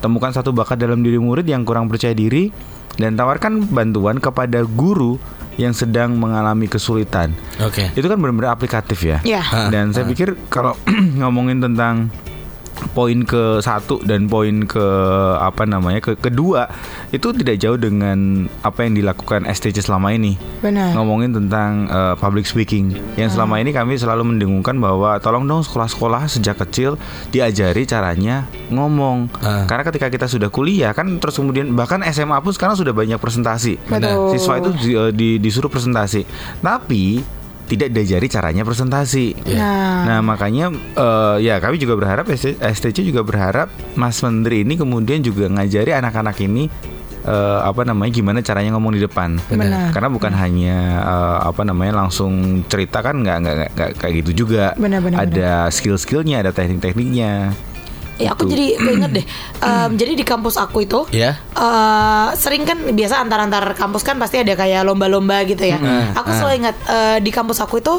Temukan 0.00 0.32
satu 0.32 0.54
bakat 0.56 0.80
dalam 0.80 1.04
diri 1.04 1.20
murid 1.20 1.44
yang 1.44 1.66
kurang 1.66 1.90
percaya 1.90 2.16
diri. 2.16 2.48
Dan 2.96 3.14
tawarkan 3.14 3.68
bantuan 3.70 4.18
kepada 4.18 4.64
guru 4.64 5.20
yang 5.60 5.76
sedang 5.76 6.16
mengalami 6.16 6.64
kesulitan. 6.70 7.36
Oke. 7.60 7.92
Itu 7.92 8.08
kan 8.08 8.16
benar-benar 8.16 8.56
aplikatif 8.56 9.04
ya. 9.04 9.20
Iya. 9.20 9.44
Dan 9.68 9.92
saya 9.92 10.08
pikir 10.08 10.34
kalau 10.48 10.72
ngomongin 11.20 11.60
tentang 11.60 12.08
poin 12.90 13.22
ke 13.22 13.58
satu 13.58 14.00
dan 14.00 14.26
poin 14.26 14.64
ke 14.64 14.86
apa 15.36 15.62
namanya 15.62 16.00
ke 16.00 16.14
kedua 16.14 16.66
itu 17.08 17.30
tidak 17.32 17.56
jauh 17.56 17.76
dengan 17.76 18.18
apa 18.60 18.82
yang 18.82 18.94
dilakukan 18.94 19.44
STC 19.44 19.80
selama 19.80 20.10
ini 20.10 20.34
Benar. 20.58 20.92
ngomongin 20.92 21.32
tentang 21.32 21.86
uh, 21.86 22.14
public 22.14 22.44
speaking 22.44 22.90
yang 23.14 23.28
selama 23.28 23.56
ini 23.56 23.70
kami 23.70 23.94
selalu 23.94 24.26
mendengungkan 24.26 24.76
bahwa 24.76 25.16
tolong 25.18 25.44
dong 25.44 25.60
sekolah-sekolah 25.60 26.26
sejak 26.26 26.58
kecil 26.58 26.96
diajari 27.28 27.84
caranya 27.84 28.44
ngomong 28.68 29.32
Ah. 29.40 29.64
karena 29.64 29.84
ketika 29.84 30.06
kita 30.08 30.26
sudah 30.26 30.48
kuliah 30.48 30.90
kan 30.90 31.06
terus 31.16 31.34
kemudian 31.34 31.72
bahkan 31.72 32.00
SMA 32.04 32.36
pun 32.38 32.50
sekarang 32.50 32.74
sudah 32.74 32.90
banyak 32.90 33.16
presentasi 33.16 33.80
Betul. 33.82 34.30
siswa 34.30 34.54
itu 34.56 34.70
di- 34.76 34.94
eh, 34.94 35.10
di- 35.10 35.38
disuruh 35.38 35.66
presentasi 35.66 36.24
tapi 36.60 37.20
tidak 37.70 37.94
diajari 37.94 38.26
caranya 38.26 38.66
presentasi 38.66 39.38
Nah, 39.54 40.02
Nah 40.02 40.18
makanya 40.20 40.68
eh, 40.74 41.36
ya 41.40 41.56
kami 41.56 41.78
juga 41.78 41.94
berharap 41.94 42.26
ST- 42.28 42.58
STC 42.58 43.06
juga 43.06 43.22
berharap 43.22 43.70
Mas 43.94 44.18
Menteri 44.20 44.66
ini 44.66 44.74
kemudian 44.74 45.22
juga 45.22 45.46
ngajari 45.46 45.94
anak-anak 45.94 46.34
ini 46.40 46.66
eh, 47.20 47.58
apa 47.60 47.84
namanya 47.84 48.10
gimana 48.10 48.40
caranya 48.40 48.74
ngomong 48.74 48.96
di 48.96 49.00
depan. 49.00 49.36
Benar. 49.46 49.92
Karena 49.92 50.08
bukan 50.08 50.32
hanya 50.34 50.76
eh, 50.98 51.38
apa 51.46 51.62
namanya 51.62 52.00
langsung 52.00 52.32
cerita 52.66 53.00
kan 53.00 53.20
nggak 53.20 53.36
nggak 53.38 53.54
nggak- 53.54 53.72
nggak 53.76 53.90
kayak 53.96 54.14
gitu 54.24 54.44
juga. 54.44 54.72
Benar, 54.74 54.98
benar, 55.04 55.28
Ada 55.28 55.68
skill-skillnya, 55.70 56.40
ada 56.40 56.50
teknik-tekniknya. 56.50 57.54
Ya 58.20 58.30
aku 58.30 58.44
Gitu. 58.44 58.52
jadi 58.52 58.66
keinget 58.78 59.10
deh. 59.12 59.26
Em, 59.66 59.90
jadi 59.94 60.12
di 60.12 60.22
kampus 60.22 60.54
aku 60.54 60.84
itu 60.84 61.08
Ya. 61.10 61.40
eh 61.50 62.28
sering 62.34 62.62
kan 62.62 62.76
biasa 62.90 63.18
antar-antar 63.18 63.72
kampus 63.72 64.02
kan 64.02 64.16
pasti 64.16 64.36
ada 64.36 64.52
kayak 64.52 64.84
lomba-lomba 64.84 65.40
gitu 65.42 65.64
ya. 65.64 65.80
Aku 66.14 66.28
selalu 66.30 66.54
ingat 66.60 66.76
eh, 66.86 67.18
di 67.18 67.30
kampus 67.30 67.58
aku 67.58 67.78
itu 67.78 67.94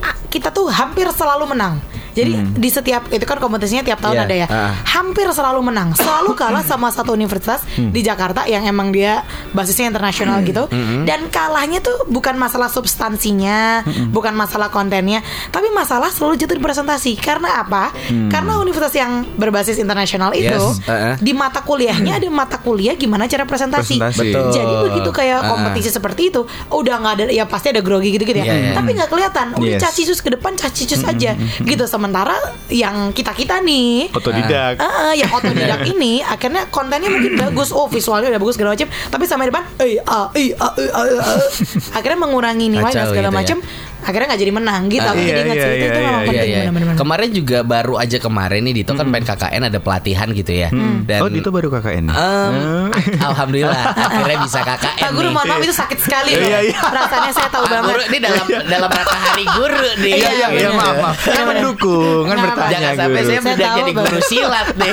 a- 0.00 0.18
kita 0.26 0.50
tuh 0.50 0.66
hampir 0.68 1.06
selalu 1.08 1.46
menang. 1.48 1.78
Jadi 2.10 2.32
di 2.52 2.68
setiap 2.68 3.08
itu 3.08 3.22
kan 3.22 3.36
kompetisinya 3.36 3.82
tiap 3.82 3.98
tahun 3.98 4.16
Iya, 4.16 4.24
ada 4.24 4.34
ya. 4.36 4.46
ah. 4.46 4.72
Hampir 4.84 5.26
selalu 5.26 5.60
menang. 5.62 5.94
Selalu 5.94 6.34
kalah 6.34 6.62
sama 6.62 6.90
satu 6.92 7.12
universitas 7.12 7.62
di 7.72 8.00
Jakarta 8.00 8.44
yang 8.44 8.62
emang 8.62 8.90
dia 8.90 9.22
basisnya 9.50 9.88
internasional 9.88 10.42
gitu. 10.42 10.66
Dan 11.02 11.28
kalahnya 11.28 11.78
tuh 11.78 12.06
bukan 12.06 12.34
masalah 12.34 12.68
substansinya, 12.68 13.82
bukan 14.08 14.32
masalah 14.32 14.68
kontennya, 14.68 15.20
tapi 15.48 15.68
masalah 15.70 16.08
selalu 16.08 16.36
jatuh 16.36 16.54
di 16.54 16.62
presentasi. 16.62 17.12
Karena 17.16 17.60
apa? 17.60 17.90
Karena 18.28 18.56
universitas 18.56 18.94
yang 18.94 19.10
berbasis 19.32 19.76
internasional 19.76 20.30
itu 20.32 20.48
Yes, 20.50 20.82
ah, 20.84 20.92
ah. 20.92 21.14
di 21.16 21.30
mata 21.30 21.60
kuliahnya 21.60 22.16
ada 22.16 22.26
mata 22.28 22.56
kuliah 22.56 22.94
gimana 22.94 23.24
cara 23.24 23.44
presentasi. 23.44 23.96
Presentasi. 23.96 24.30
Betul. 24.30 24.50
Jadi 24.52 24.74
begitu 24.84 25.10
kayak 25.10 25.38
Ah. 25.40 25.48
kompetisi 25.48 25.88
seperti 25.88 26.22
itu, 26.28 26.42
udah 26.68 26.94
nggak 26.96 27.12
ada 27.12 27.24
ya 27.28 27.44
pasti 27.44 27.68
ada 27.68 27.80
grogi 27.80 28.10
gitu-gitu 28.10 28.36
ya. 28.36 28.44
Iya, 28.44 28.54
iya. 28.56 28.72
Tapi 28.74 28.90
nggak 28.92 29.08
kelihatan. 29.08 29.46
Udah 29.54 29.70
Yes. 29.70 29.82
cacisus 29.82 30.18
ke 30.18 30.30
depan 30.30 30.52
cacisus 30.54 31.00
aja. 31.02 31.32
Gitu 31.60 31.84
sementara 32.00 32.36
yang 32.72 33.12
kita-kita 33.12 33.60
nih 33.60 34.08
Otodidak. 34.16 34.80
Ah, 34.80 35.12
ah, 35.12 35.12
yang 35.12 35.28
otodidak 35.28 35.84
ini 35.92 36.24
akhirnya 36.24 36.64
kontennya 36.72 37.12
mungkin 37.12 37.36
bagus, 37.36 37.76
oh 37.76 37.92
visualnya 37.92 38.32
udah 38.32 38.40
bagus 38.40 38.56
segala 38.56 38.72
macam, 38.72 38.88
tapi 38.88 39.24
sama 39.28 39.44
depan, 39.44 39.68
eh, 39.84 40.00
ah, 40.08 40.32
eh, 40.32 40.56
ah, 40.56 40.72
eh, 40.80 40.88
ah, 40.88 41.04
eh, 41.04 41.20
ah. 41.20 41.48
akhirnya 42.00 42.18
mengurangi 42.24 42.72
nilai 42.72 42.88
dan 42.88 43.12
segala 43.12 43.28
gitu 43.28 43.36
ya. 43.36 43.40
macam, 43.44 43.58
akhirnya 44.00 44.26
nggak 44.32 44.40
jadi 44.40 44.52
menang 44.52 44.82
gitu. 44.88 45.04
Ah, 45.04 45.12
Aku 45.12 45.20
jadi 45.20 45.28
iya, 45.28 45.44
ingat 45.44 45.56
iya, 45.56 45.64
sih 45.64 45.72
itu, 45.76 45.84
iya, 45.84 45.92
memang 45.92 46.00
iya, 46.00 46.28
penting 46.28 46.48
Iya, 46.50 46.60
iya. 46.64 46.94
Kemarin 46.96 47.28
juga 47.36 47.58
baru 47.64 47.94
aja 48.00 48.16
kemarin 48.16 48.60
nih 48.64 48.74
Dito 48.80 48.92
kan 48.96 49.06
main 49.08 49.24
KKN 49.24 49.62
ada 49.68 49.78
pelatihan 49.78 50.28
gitu 50.32 50.52
ya. 50.52 50.68
Dan 51.04 51.20
oh 51.20 51.28
itu 51.28 51.50
baru 51.52 51.68
KKN. 51.68 52.04
nih? 52.08 52.16
Em, 52.16 52.54
alhamdulillah 53.28 53.84
akhirnya 53.92 54.38
bisa 54.44 54.58
KKN 54.64 55.00
Pak 55.00 55.10
Guru 55.16 55.28
mohon 55.34 55.46
maaf 55.48 55.62
itu 55.64 55.74
sakit 55.74 55.98
sekali 56.00 56.30
loh. 56.36 56.48
Iya, 56.48 56.58
iya. 56.72 56.78
Perasaannya 56.80 57.32
saya 57.34 57.48
tahu 57.52 57.64
banget. 57.68 57.92
Guru 57.92 58.02
ini 58.08 58.18
dalam 58.22 58.46
dalam 58.48 58.90
rangka 58.90 59.16
hari 59.20 59.44
guru 59.44 59.88
nih. 60.00 60.14
Iya 60.16 60.30
iya 60.32 60.46
iya 60.54 60.68
maaf 60.72 60.96
maaf. 60.96 61.16
Kan 61.20 61.44
mendukung 61.50 61.89
kan 62.22 62.36
Nah, 62.36 62.44
bertanya 62.46 62.70
Jangan 62.72 62.94
sampai 62.96 63.08
guru. 63.16 63.28
saya 63.28 63.40
Saya 63.40 63.50
udah 63.50 63.56
tahu 63.60 63.78
jadi 63.78 63.92
guru 63.92 64.18
silat 64.22 64.66
deh. 64.72 64.90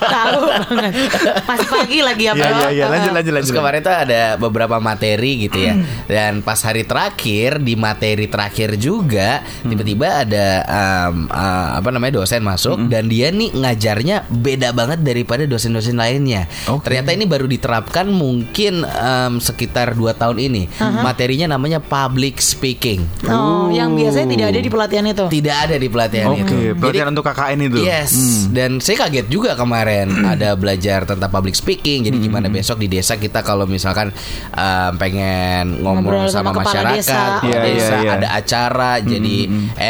tahu 0.00 0.40
banget. 0.42 0.92
Masih 1.42 1.68
pagi 1.68 1.98
lagi 2.00 2.22
ya, 2.22 2.32
Iya 2.32 2.42
Bro. 2.42 2.50
iya 2.50 2.68
iya 2.70 2.84
lanjut 2.86 3.12
lanjut 3.12 3.32
Terus 3.32 3.46
lanjut. 3.46 3.56
kemarin 3.56 3.80
tuh 3.80 3.94
ada 3.96 4.20
beberapa 4.36 4.76
materi 4.78 5.32
gitu 5.40 5.58
ya 5.58 5.74
Dan 6.06 6.32
pas 6.40 6.58
hari 6.58 6.82
terakhir 6.82 7.58
Di 7.58 7.74
materi 7.74 8.26
terakhir 8.26 8.76
juga 8.76 9.40
Tiba-tiba 9.60 10.06
ada 10.20 10.46
um, 11.08 11.26
uh, 11.26 11.68
Apa 11.76 11.88
namanya 11.90 12.18
dosen 12.18 12.40
masuk 12.40 12.86
Dan 12.86 13.06
dia 13.06 13.30
nih 13.30 13.52
ngajarnya 13.52 14.28
Beda 14.28 14.70
banget 14.70 15.00
daripada 15.00 15.44
dosen-dosen 15.44 15.94
lainnya 15.94 16.46
Oke. 16.66 16.86
Ternyata 16.86 17.10
ini 17.10 17.24
baru 17.24 17.46
diterapkan 17.46 18.06
Mungkin 18.06 18.82
um, 18.82 19.32
sekitar 19.38 19.92
2 19.92 20.10
tahun 20.12 20.38
ini 20.40 20.62
Materinya 20.80 21.50
namanya 21.50 21.78
public 21.78 22.38
speaking 22.38 23.02
Oh, 23.26 23.68
yang 23.68 23.92
biasanya 23.92 24.28
tidak 24.28 24.46
ada 24.48 24.60
di 24.60 24.70
pelatihan 24.70 25.04
itu. 25.04 25.24
Tidak 25.26 25.56
ada 25.60 25.76
di 25.76 25.88
pelatihan 25.90 26.32
Oke, 26.32 26.42
itu 26.46 26.56
pelatihan 26.78 27.08
untuk 27.10 27.24
KKN 27.26 27.58
itu. 27.66 27.78
Yes, 27.82 28.10
dan 28.54 28.78
saya 28.78 29.06
kaget 29.06 29.26
juga 29.26 29.58
kemarin 29.58 30.10
ada 30.24 30.54
belajar 30.54 31.04
tentang 31.04 31.30
public 31.30 31.58
speaking. 31.58 32.06
Jadi 32.06 32.16
gimana 32.22 32.46
besok 32.46 32.78
di 32.78 32.86
desa 32.86 33.18
kita 33.18 33.42
kalau 33.42 33.66
misalkan 33.66 34.14
um, 34.54 34.92
pengen 34.96 35.82
ngomong 35.82 36.06
Ngobrol 36.06 36.30
sama, 36.30 36.54
masyarakat, 36.54 36.96
desa. 36.96 37.22
Iya, 37.42 37.50
iya, 37.50 37.60
desa, 37.66 37.94
iya. 38.00 38.10
ada 38.16 38.28
acara 38.36 38.92
jadi 39.02 39.36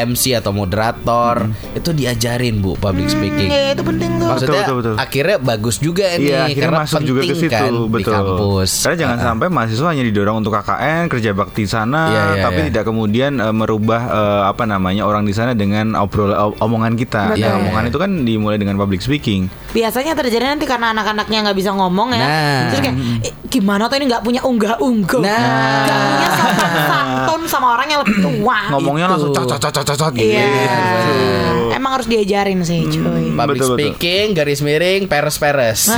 MC 0.09 0.35
atau 0.37 0.51
moderator, 0.57 1.49
itu 1.77 1.91
diajarin 1.93 2.59
Bu 2.65 2.75
public 2.81 3.13
speaking. 3.13 3.49
Ya, 3.51 3.77
itu 3.77 3.83
penting 3.85 4.11
tuh. 4.17 4.29
Maksudnya 4.31 4.63
Betul, 4.65 4.77
betul, 4.77 4.77
betul. 4.81 4.95
akhirnya 4.99 5.37
bagus 5.41 5.77
juga 5.79 6.07
ini 6.17 6.31
akhirnya 6.31 6.65
karena 6.71 6.81
masuk 6.85 7.01
juga 7.05 7.21
ke 7.21 7.25
penting 7.27 7.41
situ, 7.41 7.53
kan 7.53 7.73
betul. 7.73 7.99
di 7.99 8.05
kampus. 8.05 8.71
Karena 8.81 8.97
jangan 8.97 9.17
Uh-uh. 9.17 9.29
sampai 9.29 9.47
mahasiswa 9.51 9.89
hanya 9.91 10.05
didorong 10.07 10.37
untuk 10.41 10.53
KKN, 10.55 11.03
kerja 11.11 11.31
bakti 11.35 11.65
sana, 11.67 12.03
Iya, 12.11 12.23
iya, 12.37 12.43
tapi 12.47 12.61
iya. 12.63 12.67
tidak 12.73 12.85
kemudian 12.89 13.33
eh, 13.39 13.55
merubah 13.55 14.03
eh, 14.09 14.43
apa 14.49 14.65
namanya 14.65 15.03
orang 15.05 15.25
di 15.27 15.35
sana 15.35 15.53
dengan 15.53 15.90
obrol 15.95 16.31
o- 16.31 16.57
omongan 16.59 16.95
kita. 16.95 17.33
Betul. 17.33 17.43
Ya, 17.43 17.57
omongan 17.57 17.85
itu 17.87 17.99
kan 17.99 18.11
dimulai 18.23 18.57
dengan 18.57 18.75
public 18.75 19.01
speaking. 19.01 19.47
Biasanya 19.71 20.13
terjadi 20.13 20.45
nanti 20.49 20.65
karena 20.65 20.91
anak-anaknya 20.91 21.39
nggak 21.43 21.57
bisa 21.57 21.71
ngomong 21.71 22.13
ya. 22.13 22.21
Nah. 22.21 22.61
Terus 22.69 22.81
kayak 22.83 22.97
"Eh, 23.23 23.33
gimana 23.51 23.87
tuh 23.87 23.97
ini 23.99 24.07
nggak 24.11 24.23
punya 24.25 24.41
unggah-ungguh. 24.43 25.23
Nah. 25.23 25.85
Nggak 25.87 25.99
punya 26.07 26.29
sopan 26.35 26.71
santun 26.91 27.41
sama 27.47 27.67
orang 27.79 27.87
yang 27.91 28.01
lebih 28.03 28.17
tua. 28.19 28.59
Ngomongnya 28.75 29.07
itu. 29.07 29.13
langsung 29.17 29.33
cocok 29.35 29.59
cocok 29.59 29.85
cocok 29.95 30.11
gitu. 30.19 30.35
Iya. 30.35 30.47
Emang 31.71 31.97
harus 31.97 32.07
diajarin 32.11 32.61
sih, 32.67 32.85
cuy. 32.91 33.33
Public 33.33 33.57
Betul, 33.63 33.69
betul. 33.73 33.79
speaking, 33.79 34.27
garis 34.37 34.61
miring, 34.61 35.03
peres-peres. 35.07 35.81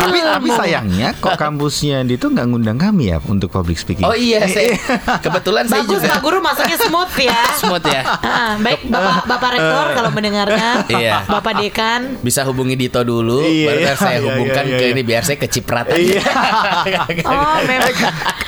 Tapi, 0.00 0.18
tapi 0.22 0.48
sayangnya 0.50 1.12
kok 1.18 1.36
kampusnya 1.36 2.02
di 2.06 2.16
itu 2.16 2.26
nggak 2.28 2.46
ngundang 2.52 2.76
kami 2.76 3.12
ya 3.14 3.18
untuk 3.28 3.48
public 3.52 3.78
speaking. 3.80 4.04
Oh 4.04 4.16
iya, 4.16 4.44
saya 4.44 4.76
kebetulan 5.24 5.64
saya 5.68 5.84
Bagus 5.84 6.00
juga 6.02 6.08
Pak 6.16 6.20
Guru 6.20 6.38
masaknya 6.44 6.76
smooth 6.80 7.14
ya. 7.16 7.42
smooth 7.62 7.86
ya. 7.86 8.02
Ah, 8.20 8.52
baik 8.60 8.80
Bapak 8.88 9.24
Bapak 9.24 9.50
Rektor 9.56 9.86
kalau 9.96 10.10
mendengarkan, 10.12 10.74
Iya. 10.90 11.24
Bapak 11.28 11.52
Dekan. 11.60 12.00
Bisa 12.20 12.44
hubungi 12.48 12.74
Dito 12.76 13.00
dulu, 13.04 13.44
Iya, 13.44 13.66
baru 13.70 13.78
kan 13.78 13.86
iya, 13.86 13.94
saya 13.96 14.16
iya, 14.18 14.26
hubungkan 14.26 14.64
iya, 14.66 14.76
ke 14.76 14.84
iya. 14.84 14.92
ini 14.92 15.02
biar 15.04 15.22
saya 15.24 15.38
kecipratan. 15.40 15.96
Iya. 16.00 16.22
Oh, 17.22 17.56
memang. 17.70 17.92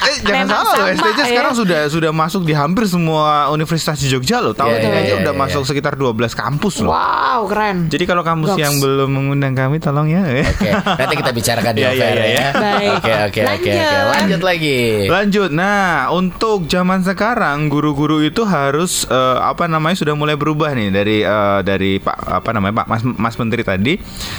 Eh, 0.02 0.16
jangan 0.20 0.44
Memang 0.44 0.64
salah 0.66 0.74
loh, 0.74 0.86
STJ 0.92 1.18
ya. 1.18 1.24
sekarang 1.30 1.54
sudah 1.54 1.80
sudah 1.86 2.10
masuk 2.10 2.42
di 2.42 2.52
hampir 2.52 2.84
semua 2.84 3.48
universitas 3.48 3.96
di 3.96 4.08
Jogja 4.08 4.40
loh. 4.40 4.50
Tahun 4.52 4.68
Iya, 4.68 4.78
ini 4.78 4.88
iya, 4.88 4.98
aja 4.98 5.06
iya, 5.06 5.16
udah 5.22 5.34
iya. 5.34 5.42
masuk 5.42 5.62
sekitar 5.62 5.94
12 5.94 6.16
kampus 6.32 6.74
loh. 6.80 6.90
Wow, 6.90 7.46
keren. 7.46 7.86
Jadi 7.86 8.04
kalau 8.04 8.22
kampus 8.22 8.56
yang 8.56 8.74
belum 8.76 9.08
mengundang 9.08 9.52
kami 9.52 9.78
tolong 9.78 10.08
ya. 10.08 10.22
Oke, 10.24 10.70
nanti 10.72 11.14
kita 11.14 11.30
bicarakan 11.30 11.72
di 11.72 11.80
Iya, 11.80 11.88
off 11.88 11.94
iya, 11.94 12.06
iya, 12.08 12.16
ya. 12.16 12.26
iya. 12.26 12.46
Baik. 12.52 12.90
Oke, 12.92 13.12
oke, 13.12 13.40
oke, 13.46 13.70
oke. 13.70 13.98
Lanjut. 14.10 14.40
Lagi. 14.42 14.80
Lanjut. 15.06 15.50
Nah, 15.52 15.84
untuk 16.10 16.66
zaman 16.66 17.00
sekarang 17.02 17.68
guru-guru 17.68 18.20
itu 18.20 18.42
harus 18.42 19.04
eh, 19.06 19.38
apa 19.38 19.66
namanya 19.66 19.94
sudah 19.94 20.14
mulai 20.14 20.34
berubah 20.34 20.72
nih 20.72 20.88
dari 20.90 21.16
eh, 21.22 21.60
dari 21.62 21.98
Pak 21.98 22.16
apa 22.42 22.50
namanya 22.50 22.82
Pak 22.82 22.86
Mas 22.88 23.02
Mas 23.04 23.36
Menteri 23.38 23.62
tadi. 23.62 23.94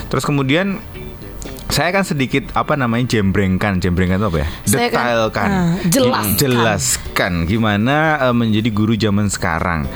Terus 0.08 0.24
kemudian 0.24 0.77
saya 1.74 1.89
kan 1.89 2.06
sedikit 2.06 2.53
apa 2.53 2.77
namanya 2.77 3.18
jembrengkan, 3.18 3.82
jembrengkan 3.82 4.22
itu 4.22 4.27
apa 4.30 4.39
ya? 4.46 4.48
Saya 4.70 4.88
kan, 4.94 5.01
Detailkan, 5.10 5.50
ah, 5.50 5.70
jelaskan. 5.89 6.38
jelaskan 6.38 7.34
gimana 7.50 8.22
eh, 8.30 8.36
menjadi 8.38 8.70
guru 8.70 8.94
zaman 8.94 9.25
sekarang. 9.34 9.89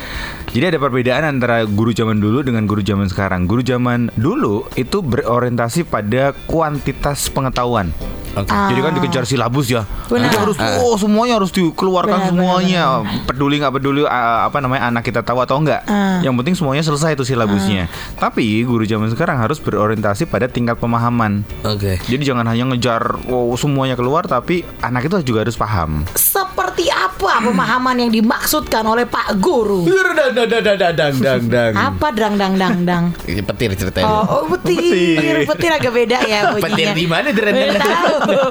Jadi 0.47 0.73
ada 0.73 0.79
perbedaan 0.79 1.27
antara 1.27 1.67
guru 1.67 1.91
zaman 1.91 2.23
dulu 2.23 2.39
dengan 2.41 2.63
guru 2.65 2.79
zaman 2.79 3.11
sekarang. 3.11 3.45
Guru 3.45 3.61
zaman 3.61 4.09
dulu 4.15 4.63
itu 4.79 5.03
berorientasi 5.03 5.83
pada 5.83 6.31
kuantitas 6.47 7.27
pengetahuan. 7.27 7.91
Oke. 8.37 8.53
Jadi 8.53 8.79
kan 8.85 8.93
dikejar 8.93 9.23
silabus 9.25 9.67
ya. 9.73 9.83
Benar. 10.07 10.29
Jadi 10.29 10.37
harus 10.37 10.57
oh 10.85 10.95
semuanya 10.95 11.41
harus 11.41 11.49
dikeluarkan 11.49 12.19
Benar, 12.21 12.29
semuanya. 12.29 12.83
Peduli 13.25 13.57
nggak 13.57 13.73
peduli 13.81 14.05
uh, 14.05 14.45
apa 14.45 14.61
namanya 14.61 14.93
anak 14.93 15.09
kita 15.09 15.25
tahu 15.25 15.41
atau 15.41 15.57
enggak. 15.57 15.81
Ah. 15.89 16.21
Yang 16.21 16.33
penting 16.43 16.55
semuanya 16.55 16.83
selesai 16.85 17.17
itu 17.17 17.25
silabusnya. 17.25 17.89
Tapi 18.21 18.61
guru 18.61 18.85
zaman 18.85 19.09
sekarang 19.09 19.41
harus 19.41 19.57
berorientasi 19.57 20.29
pada 20.29 20.45
tingkat 20.45 20.77
pemahaman. 20.77 21.41
Oke. 21.65 21.97
Jadi 22.05 22.23
jangan 22.23 22.45
hanya 22.45 22.69
ngejar 22.69 23.17
oh 23.25 23.57
semuanya 23.57 23.97
keluar 23.97 24.29
tapi 24.29 24.61
anak 24.85 25.09
itu 25.09 25.33
juga 25.33 25.41
harus 25.41 25.57
paham. 25.57 26.05
Seperti 26.13 26.93
apa 27.07 27.39
pemahaman 27.39 27.95
yang 28.03 28.11
dimaksudkan 28.11 28.83
oleh 28.83 29.07
Pak 29.07 29.39
Guru? 29.39 29.87
Dang 29.87 30.35
dang 30.35 30.49
dang 30.51 30.63
dang 30.63 30.93
dang 30.93 31.15
dang 31.15 31.41
dang. 31.47 31.73
Apa 31.73 32.07
dang 32.11 32.35
dang 32.35 32.83
dang? 32.83 33.03
Ini 33.23 33.41
petir 33.47 33.71
ceritanya. 33.79 34.11
Oh, 34.11 34.23
oh 34.27 34.43
petir. 34.59 35.47
petir, 35.47 35.71
agak 35.71 35.93
beda 35.95 36.17
ya 36.27 36.51
bunyinya. 36.51 36.67
Petir 36.67 36.87
di 36.91 37.05
mana 37.07 37.27
dang 37.31 37.55
dang 37.55 37.69
dang. 37.79 37.83
tahu. 37.83 38.47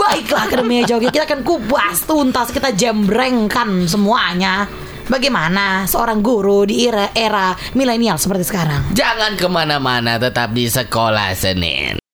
Baiklah 0.00 0.42
Akademi 0.48 0.82
Joget 0.88 1.12
kita 1.12 1.24
akan 1.28 1.40
kupas 1.44 2.08
tuntas 2.08 2.48
kita 2.48 2.72
jembrengkan 2.72 3.84
semuanya. 3.84 4.64
Bagaimana 5.06 5.86
seorang 5.86 6.18
guru 6.18 6.66
di 6.66 6.82
era 6.82 7.14
era 7.14 7.54
milenial 7.78 8.18
seperti 8.18 8.42
sekarang? 8.42 8.90
Jangan 8.90 9.38
ke 9.38 9.46
mana-mana, 9.46 10.18
tetap 10.18 10.50
di 10.50 10.66
sekolah 10.66 11.30
Senin. 11.38 12.05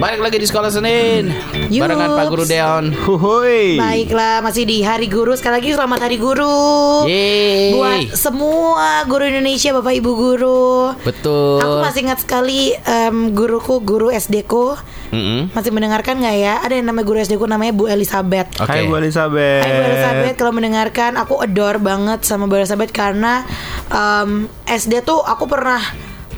Balik 0.00 0.16
lagi 0.18 0.40
di 0.40 0.48
sekolah 0.48 0.72
Senin 0.72 1.28
Yups. 1.68 1.76
Barengan 1.76 2.08
Pak 2.16 2.24
Guru 2.32 2.44
Deon 2.48 2.84
Huhuy. 2.96 3.76
Baiklah 3.76 4.40
masih 4.40 4.64
di 4.64 4.80
Hari 4.80 5.04
Guru 5.06 5.36
sekali 5.36 5.60
lagi 5.60 5.76
selamat 5.76 6.08
Hari 6.08 6.16
Guru. 6.16 7.04
Yeay 7.04 7.76
Buat 7.76 8.16
semua 8.16 9.04
guru 9.04 9.28
Indonesia, 9.28 9.76
Bapak 9.76 9.92
Ibu 9.92 10.10
guru. 10.10 10.96
Betul 11.04 11.60
Aku 11.60 11.84
masih 11.84 12.00
ingat 12.08 12.24
sekali 12.24 12.72
em, 12.80 13.36
guruku, 13.36 13.84
guru 13.84 14.08
SD 14.08 14.48
ku 14.48 14.72
Mm-mm. 15.12 15.52
masih 15.52 15.68
mendengarkan 15.68 16.16
nggak 16.16 16.36
ya? 16.38 16.54
Ada 16.64 16.80
yang 16.80 16.88
namanya 16.88 17.04
guru 17.04 17.18
SD 17.20 17.36
ku 17.36 17.44
namanya 17.44 17.76
Bu 17.76 17.84
Elizabeth. 17.84 18.56
Oke. 18.56 18.72
Hai 18.72 18.88
Bu 18.88 18.96
Elizabeth. 18.96 19.62
Hai 19.62 19.70
Bu 19.70 19.82
Elizabeth 19.84 20.34
kalau 20.40 20.52
mendengarkan 20.56 21.20
aku 21.20 21.44
adore 21.44 21.76
banget 21.76 22.24
sama 22.24 22.48
Bu 22.48 22.56
Elizabeth 22.56 22.88
karena 22.88 23.44
em, 23.92 24.48
SD 24.64 25.04
tuh 25.04 25.20
aku 25.20 25.44
pernah 25.44 25.82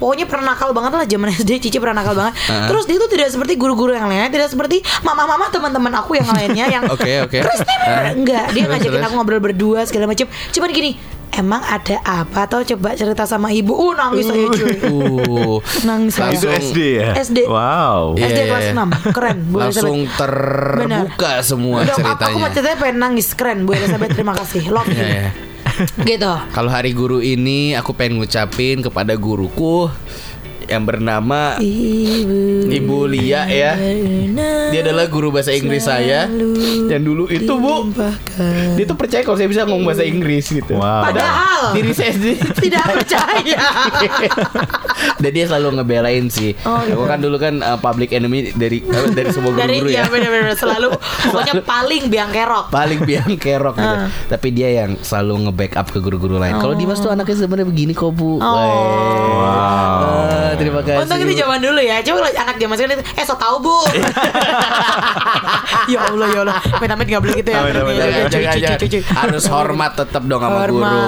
Pokoknya 0.02 0.26
pernah 0.26 0.50
nakal 0.50 0.74
banget 0.74 0.92
lah 0.92 1.04
zaman 1.06 1.30
SD 1.30 1.50
Cici 1.62 1.78
pernah 1.78 1.94
nakal 1.94 2.18
banget 2.18 2.34
Terus 2.42 2.84
dia 2.84 2.98
tuh 2.98 3.06
tidak 3.06 3.30
seperti 3.30 3.54
guru-guru 3.54 3.94
yang 3.94 4.10
lainnya 4.10 4.26
Tidak 4.28 4.50
seperti 4.50 4.82
mama-mama 5.00 5.46
teman-teman 5.46 5.94
aku 5.94 6.18
yang 6.18 6.26
lainnya 6.26 6.66
Yang 6.68 6.90
Oke, 6.94 7.22
oke. 7.22 7.38
Christine 7.38 7.84
Enggak 8.12 8.50
Dia 8.50 8.58
Terus, 8.58 8.70
ngajakin 8.74 8.90
terus. 8.92 9.06
aku 9.06 9.14
ngobrol 9.14 9.38
berdua 9.40 9.86
segala 9.86 10.10
macam 10.10 10.26
Cuman 10.26 10.68
gini 10.68 10.92
Emang 11.30 11.62
ada 11.62 11.96
apa 12.02 12.44
Atau 12.44 12.60
coba 12.66 12.92
cerita 12.92 13.24
sama 13.24 13.48
ibu 13.48 13.72
Uh 13.72 13.94
nangis 13.94 14.26
saya 14.26 14.46
cuy 14.48 14.74
Uh, 14.82 15.56
Nangis 15.88 16.12
saya 16.12 16.34
Itu 16.34 16.50
SD 16.50 16.78
ya? 16.98 17.10
SD. 17.16 17.38
Wow. 17.46 18.18
Iya, 18.18 18.26
SD 18.26 18.36
iya, 18.36 18.44
kelas 18.50 18.66
iya. 18.66 18.84
6 19.06 19.14
Keren 19.14 19.38
Bu 19.46 19.56
langsung 19.56 19.96
Elizabeth 19.96 20.18
terbuka 20.18 21.32
semua 21.40 21.76
Udah, 21.78 21.88
aku, 21.88 22.00
aku 22.02 22.10
ceritanya. 22.18 22.36
mau 22.36 22.50
ceritanya 22.50 22.76
pengen 22.76 22.96
nangis 22.98 23.26
Keren 23.32 23.58
Bu 23.62 23.70
Elizabeth 23.72 24.10
Terima 24.12 24.34
kasih 24.34 24.62
Love 24.68 24.90
you 24.90 24.98
Iya, 24.98 25.08
iya. 25.08 25.30
Gitu. 26.08 26.32
Kalau 26.54 26.70
hari 26.70 26.94
guru 26.94 27.18
ini 27.22 27.74
aku 27.74 27.94
pengen 27.96 28.20
ngucapin 28.20 28.82
kepada 28.82 29.14
guruku 29.18 29.90
yang 30.68 30.84
bernama 30.86 31.56
Ibu 31.58 32.70
Ibu 32.72 32.98
Lia 33.08 33.46
ya. 33.48 33.72
Dia 34.72 34.80
adalah 34.80 35.06
guru 35.06 35.28
bahasa 35.30 35.52
Inggris 35.52 35.84
saya. 35.84 36.26
Dan 36.88 37.04
dulu 37.04 37.28
itu 37.28 37.52
Bu, 37.56 37.92
dia 38.76 38.84
tuh 38.88 38.96
percaya 38.96 39.22
kalau 39.22 39.36
saya 39.36 39.48
bisa 39.48 39.68
ngomong 39.68 39.86
bahasa 39.86 40.04
Inggris 40.04 40.48
gitu. 40.48 40.76
Wow. 40.76 41.08
Padahal 41.08 41.52
Diri 41.70 41.92
saya 41.94 42.10
sendiri 42.10 42.42
tidak 42.64 42.84
percaya. 42.90 43.60
Dan 45.22 45.30
dia 45.30 45.44
selalu 45.46 45.78
ngebelain 45.78 46.26
sih. 46.26 46.58
Oh, 46.66 46.82
gitu. 46.82 46.98
Aku 46.98 47.04
kan 47.06 47.18
dulu 47.22 47.36
kan 47.38 47.54
uh, 47.62 47.78
public 47.78 48.10
enemy 48.10 48.50
dari 48.52 48.82
uh, 48.82 49.08
dari 49.14 49.30
semua 49.30 49.54
Dari 49.54 49.78
guru-guru 49.78 49.88
ya 49.94 50.02
ya. 50.02 50.10
benar-benar 50.10 50.56
selalu 50.58 50.88
pokoknya 51.32 51.54
paling 51.62 52.02
biang 52.10 52.30
kerok. 52.34 52.66
Paling 52.74 53.00
biang 53.06 53.30
kerok 53.38 53.74
gitu. 53.78 53.96
Ah. 54.02 54.08
Tapi 54.26 54.48
dia 54.50 54.68
yang 54.84 54.98
selalu 55.00 55.48
nge-backup 55.48 55.86
ke 55.94 55.98
guru-guru 56.02 56.36
lain. 56.40 56.58
Kalau 56.58 56.74
Dimas 56.74 56.98
tuh 56.98 57.14
anaknya 57.14 57.36
sebenarnya 57.46 57.68
begini 57.68 57.92
kok, 57.94 58.10
Bu. 58.12 58.42
Oh. 58.42 58.50
Weh. 58.58 60.51
Ah, 60.52 60.54
terima 60.54 60.80
kasih. 60.80 61.00
Untung 61.00 61.18
itu 61.18 61.32
zaman 61.34 61.58
dulu 61.58 61.80
ya. 61.80 61.96
Coba 62.00 62.16
kalau 62.20 62.30
anak 62.38 62.56
zaman 62.56 62.74
sekarang 62.76 62.94
itu, 62.94 63.04
eh 63.14 63.24
so 63.24 63.34
tau 63.34 63.56
bu. 63.56 63.72
ya 65.88 65.98
Allah 66.04 66.26
ya 66.28 66.40
Allah. 66.44 66.56
Amit-amit 66.76 67.06
nggak 67.08 67.22
boleh 67.22 67.34
gitu 67.40 67.50
ya. 67.50 67.60
Harus 69.14 69.44
hormat 69.48 69.92
tetap 69.96 70.22
dong 70.24 70.40
sama 70.40 70.64
guru. 70.66 71.00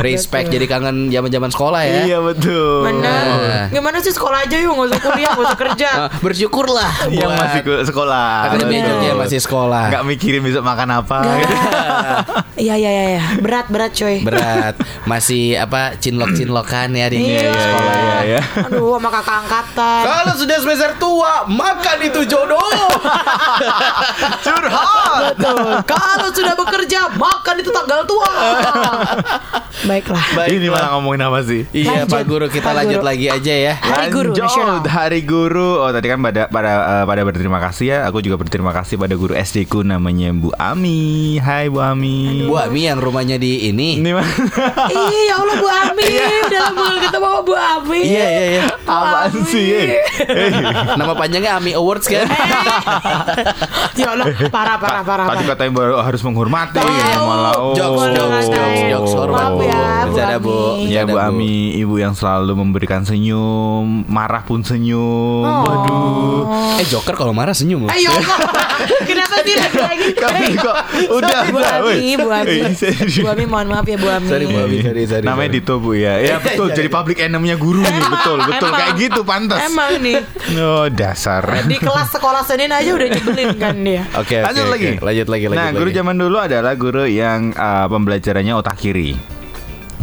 Respect 0.00 0.46
jadi 0.48 0.64
kangen 0.66 1.08
zaman-zaman 1.08 1.50
sekolah 1.50 1.80
ya. 1.84 1.94
Iya 2.06 2.18
betul. 2.22 2.86
Benar. 2.86 3.24
Iya. 3.26 3.60
Gimana 3.70 3.96
sih 4.00 4.10
sekolah 4.10 4.38
aja 4.42 4.56
yuk, 4.56 4.72
nggak 4.72 4.86
usah 4.88 5.00
kuliah, 5.00 5.30
nggak 5.32 5.46
usah 5.46 5.58
kerja. 5.58 5.88
Ah, 5.96 6.08
bersyukurlah 6.24 6.90
Yang 7.10 7.30
masih 7.32 7.60
ke 7.62 7.74
sekolah. 7.84 8.28
akademi 8.48 8.76
masih 9.16 9.38
sekolah. 9.40 9.84
Nggak 9.90 10.02
mikirin 10.06 10.40
besok 10.40 10.62
makan 10.64 10.88
apa. 10.94 11.18
Iya 12.56 12.72
iya 12.72 12.88
iya 12.88 13.04
iya. 13.12 13.22
Berat 13.36 13.68
berat 13.68 13.92
coy. 13.92 14.24
Berat. 14.24 14.80
Masih 15.04 15.60
apa 15.60 15.92
cinlok-cinlokan 16.00 16.88
ya 16.90 17.06
di 17.12 17.20
Iya. 17.20 17.52
sekolah 17.52 17.92
ya. 17.92 18.00
Iya, 18.00 18.16
iya. 18.24 18.40
Aduh, 18.64 18.85
sama 18.94 19.10
kakak 19.10 19.36
angkatan. 19.42 20.02
Kalau 20.02 20.34
sudah 20.34 20.56
semester 20.56 20.90
tua, 20.96 21.32
makan 21.44 21.98
itu 22.00 22.20
jodoh. 22.24 22.62
Curhat. 24.44 25.34
Betul. 25.34 25.66
Kalau 25.84 26.28
sudah 26.30 26.54
bekerja, 26.54 27.00
makan 27.12 27.54
itu 27.58 27.70
tanggal 27.70 28.06
tua. 28.06 28.30
Baiklah. 29.86 30.24
Ini 30.48 30.66
malah 30.66 30.88
ngomongin 30.96 31.22
apa 31.22 31.44
sih? 31.44 31.62
Iya, 31.70 32.04
Lanjut, 32.04 32.10
Pak 32.10 32.22
Guru 32.24 32.46
kita 32.48 32.72
Pak 32.72 32.74
lanjut 32.74 33.00
Guru. 33.00 33.08
lagi 33.12 33.26
aja 33.28 33.54
ya. 33.54 33.74
Hari 33.76 34.06
Guru 34.08 34.30
Lanjut, 34.32 34.44
Nasional. 34.44 34.76
Hari 34.82 35.20
Guru. 35.22 35.70
Oh 35.78 35.90
tadi 35.92 36.06
kan 36.08 36.18
pada 36.18 36.48
pada 36.48 36.72
eh, 36.72 37.04
pada 37.04 37.20
berterima 37.22 37.58
kasih 37.60 37.86
ya. 37.86 37.98
Aku 38.08 38.18
juga 38.18 38.36
berterima 38.36 38.72
kasih 38.72 38.96
pada 38.96 39.14
guru 39.14 39.36
SD 39.36 39.68
ku 39.68 39.84
namanya 39.84 40.32
Bu 40.32 40.50
Ami. 40.56 41.36
Hai 41.38 41.68
Bu 41.68 41.78
Ami. 41.78 42.48
Bu 42.48 42.56
Ami 42.56 42.88
yang 42.88 42.98
rumahnya 42.98 43.36
di 43.36 43.68
ini. 43.68 44.00
Ini 44.00 44.10
mah 44.10 44.26
Ih, 44.88 45.22
ya 45.28 45.36
Allah 45.38 45.56
Bu 45.56 45.68
Ami, 45.68 46.04
udah 46.48 46.60
lama 46.66 46.84
ketemu 46.98 47.12
sama 47.26 47.40
Bu 47.42 47.54
Ami. 47.54 48.00
Iya, 48.02 48.26
iya, 48.26 48.44
iya. 48.48 48.62
Apaan 48.78 49.30
Ami. 49.30 49.40
sih? 49.46 49.66
Eh, 50.18 50.50
Nama 50.92 51.12
panjangnya 51.12 51.52
Ami 51.54 51.72
Awards 51.72 52.04
kan? 52.04 52.26
ya 53.94 54.12
Allah, 54.12 54.26
parah 54.48 54.76
parah 54.76 55.02
parah. 55.02 55.26
Tadi 55.30 55.44
katanya 55.46 55.72
baru 55.72 55.94
harus 55.98 56.20
menghormati 56.20 56.76
Tahu. 56.76 56.88
malah 57.22 57.54
oh. 57.56 57.72
Jokes, 57.72 58.04
jokes, 58.12 58.46
jokes, 58.48 58.80
jokes, 58.86 59.12
hormat. 59.14 59.50
Maaf 59.56 60.10
ya, 60.12 60.38
Bu. 60.38 60.52
Ami. 60.76 60.88
Ya 60.88 61.02
Bu 61.02 61.16
Ami, 61.16 61.54
ibu 61.74 61.96
yang 61.96 62.12
selalu 62.12 62.52
memberikan 62.54 63.02
senyum, 63.02 64.04
marah 64.06 64.42
pun 64.42 64.60
senyum. 64.60 65.42
Oh. 65.42 65.62
Waduh. 65.62 66.42
Eh 66.76 66.86
Joker 66.86 67.14
kalau 67.14 67.32
marah 67.32 67.52
senyum 67.52 67.84
loh. 67.84 67.90
Ayo, 67.90 68.12
kenapa 69.02 69.40
sih 69.42 69.54
lagi 69.54 69.78
lagi? 69.78 70.08
Kami 70.22 70.46
kok 70.54 70.76
udah 71.10 71.40
Bu 71.46 71.56
udah, 71.56 71.72
Ami. 71.80 72.14
Bu 72.14 72.28
Ami, 72.28 72.56
Eh. 72.66 72.72
Bu 73.18 73.28
Ami, 73.28 73.44
mohon 73.44 73.68
maaf 73.68 73.84
ya 73.84 73.96
Bu 73.96 74.08
Ami. 74.08 74.26
Sorry, 74.26 74.44
Bu 74.44 74.58
Ami. 74.58 74.78
sorry, 74.80 75.02
sorry, 75.06 75.24
Namanya 75.24 75.48
sorry. 75.48 75.58
Dito 75.58 75.74
Bu 75.78 75.90
ya. 75.94 76.14
Ya 76.18 76.36
betul, 76.38 76.68
jadi 76.76 76.88
public 76.88 77.18
enemy-nya 77.18 77.56
guru 77.56 77.80
nih, 77.80 78.02
betul, 78.06 78.38
betul 78.42 78.65
Emang. 78.66 78.78
kayak 78.78 78.94
gitu 78.98 79.20
pantas. 79.22 79.60
Emang 79.62 79.92
nih 79.98 80.18
Oh, 80.56 80.86
dasar. 80.88 81.42
di 81.64 81.76
kelas 81.76 82.08
sekolah 82.10 82.42
Senin 82.42 82.70
aja 82.70 82.90
udah 82.90 83.08
nyebelin 83.08 83.50
kan 83.56 83.76
dia. 83.78 84.02
Oke, 84.20 84.36
oke, 84.36 84.46
Lanjut 84.46 84.62
oke. 84.62 84.72
lagi. 84.72 84.88
Lanjut 84.98 85.26
lagi, 85.26 85.44
lanjut 85.46 85.58
Nah, 85.58 85.70
guru 85.72 85.88
lagi. 85.88 85.96
zaman 85.96 86.16
dulu 86.16 86.36
adalah 86.38 86.72
guru 86.74 87.04
yang 87.04 87.50
uh, 87.52 87.86
pembelajarannya 87.86 88.54
otak 88.54 88.76
kiri. 88.76 89.35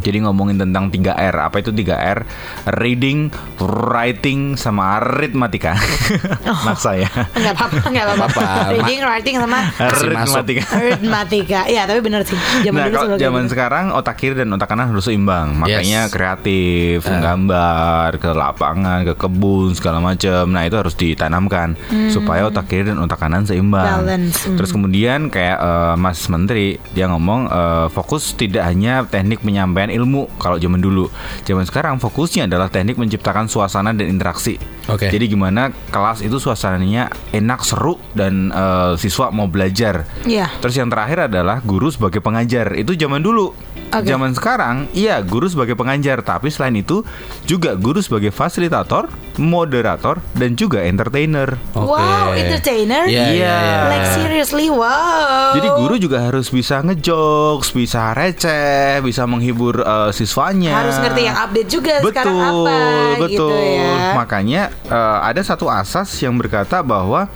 Jadi 0.04 0.18
ngomongin 0.28 0.60
tentang 0.60 0.92
3R. 0.92 1.36
Apa 1.40 1.64
itu 1.64 1.72
3R? 1.72 2.28
Reading, 2.76 3.32
writing, 3.64 4.60
sama 4.60 5.00
arithmetika. 5.00 5.80
Anak 6.68 6.80
saya. 6.80 7.08
Enggak 7.34 7.54
apa-apa, 7.56 7.80
enggak 7.88 8.06
apa-apa. 8.12 8.42
Reading, 8.76 9.00
writing 9.08 9.36
sama. 9.40 9.60
Arithmetika. 9.80 10.64
arithmetika. 10.76 11.60
Iya, 11.72 11.88
tapi 11.88 12.00
bener 12.04 12.22
sih. 12.28 12.36
Zaman 12.68 12.80
nah, 12.80 12.88
dulu 12.92 13.16
zaman 13.16 13.44
gitu. 13.48 13.52
sekarang 13.56 13.86
otak 13.96 14.16
kiri 14.20 14.36
dan 14.36 14.52
otak 14.52 14.68
kanan 14.68 14.92
harus 14.92 15.08
seimbang. 15.08 15.56
Makanya 15.56 16.10
Yes. 16.10 16.12
kreatif, 16.12 17.06
menggambar, 17.08 18.18
ke 18.18 18.30
lapangan, 18.34 19.08
ke 19.08 19.14
kebun 19.16 19.72
segala 19.78 20.04
macam. 20.04 20.50
Nah, 20.52 20.68
itu 20.68 20.76
harus 20.76 20.96
ditanamkan 20.98 21.78
supaya 22.10 22.50
otak 22.50 22.68
kiri 22.68 22.92
dan 22.92 23.00
otak 23.00 23.22
kanan 23.22 23.48
seimbang. 23.48 23.86
Hmm. 23.86 24.04
Balance, 24.04 24.38
hmm. 24.50 24.58
Terus 24.60 24.72
kemudian 24.74 25.20
kayak 25.30 25.58
eh, 25.62 25.96
Mas 25.96 26.20
Menteri 26.28 26.76
dia 26.92 27.08
ngomong 27.08 27.42
eh, 27.48 27.88
fokus 27.94 28.34
tidak 28.34 28.66
hanya 28.68 29.06
teknik 29.08 29.40
penyampaian 29.46 29.93
ilmu 29.94 30.28
kalau 30.42 30.58
zaman 30.58 30.82
dulu. 30.82 31.08
Zaman 31.46 31.64
sekarang 31.70 32.02
fokusnya 32.02 32.50
adalah 32.50 32.68
teknik 32.68 32.98
menciptakan 32.98 33.46
suasana 33.46 33.94
dan 33.94 34.10
interaksi. 34.10 34.58
Oke. 34.90 35.08
Jadi 35.08 35.32
gimana 35.32 35.72
kelas 35.94 36.26
itu 36.26 36.42
suasananya 36.42 37.14
enak, 37.32 37.62
seru 37.64 37.96
dan 38.12 38.52
eh, 38.52 38.94
siswa 38.98 39.30
mau 39.30 39.46
belajar. 39.48 40.04
Iya. 40.26 40.50
Terus 40.60 40.76
yang 40.76 40.90
terakhir 40.90 41.32
adalah 41.32 41.62
guru 41.62 41.94
sebagai 41.94 42.20
pengajar. 42.20 42.74
Itu 42.76 42.98
zaman 42.98 43.22
dulu. 43.22 43.54
Oke. 43.94 44.10
Zaman 44.10 44.34
sekarang, 44.34 44.90
iya 44.92 45.22
guru 45.22 45.46
sebagai 45.46 45.78
pengajar, 45.78 46.20
tapi 46.20 46.50
selain 46.50 46.74
itu 46.74 47.06
juga 47.46 47.78
guru 47.78 48.02
sebagai 48.02 48.34
fasilitator, 48.34 49.06
moderator 49.38 50.18
dan 50.34 50.58
juga 50.58 50.82
entertainer. 50.82 51.54
Oke. 51.74 51.94
Wow, 51.94 52.34
entertainer? 52.34 53.06
Iya, 53.06 53.22
iya, 53.22 53.30
Iya. 53.30 53.56
iya. 53.62 53.78
Like 53.88 54.10
seriously, 54.12 54.68
wow. 54.68 55.54
Jadi 55.54 55.70
guru 55.70 55.96
juga 55.98 56.26
harus 56.26 56.50
bisa 56.50 56.82
ngejokes, 56.82 57.70
bisa 57.72 58.14
receh, 58.14 58.98
bisa 59.06 59.30
menghibur 59.30 59.78
eh, 59.80 60.10
siswanya. 60.10 60.74
harus 60.74 60.98
ngerti 60.98 61.22
yang 61.24 61.38
update 61.38 61.70
juga 61.70 61.94
betul, 62.02 62.10
sekarang 62.10 62.38
apa 62.42 62.78
betul. 63.22 63.30
gitu 63.30 63.48
ya. 63.54 63.94
Makanya 64.18 64.62
eh, 64.90 65.18
ada 65.22 65.42
satu 65.46 65.70
asas 65.70 66.10
yang 66.18 66.34
berkata 66.34 66.82
bahwa 66.82 67.30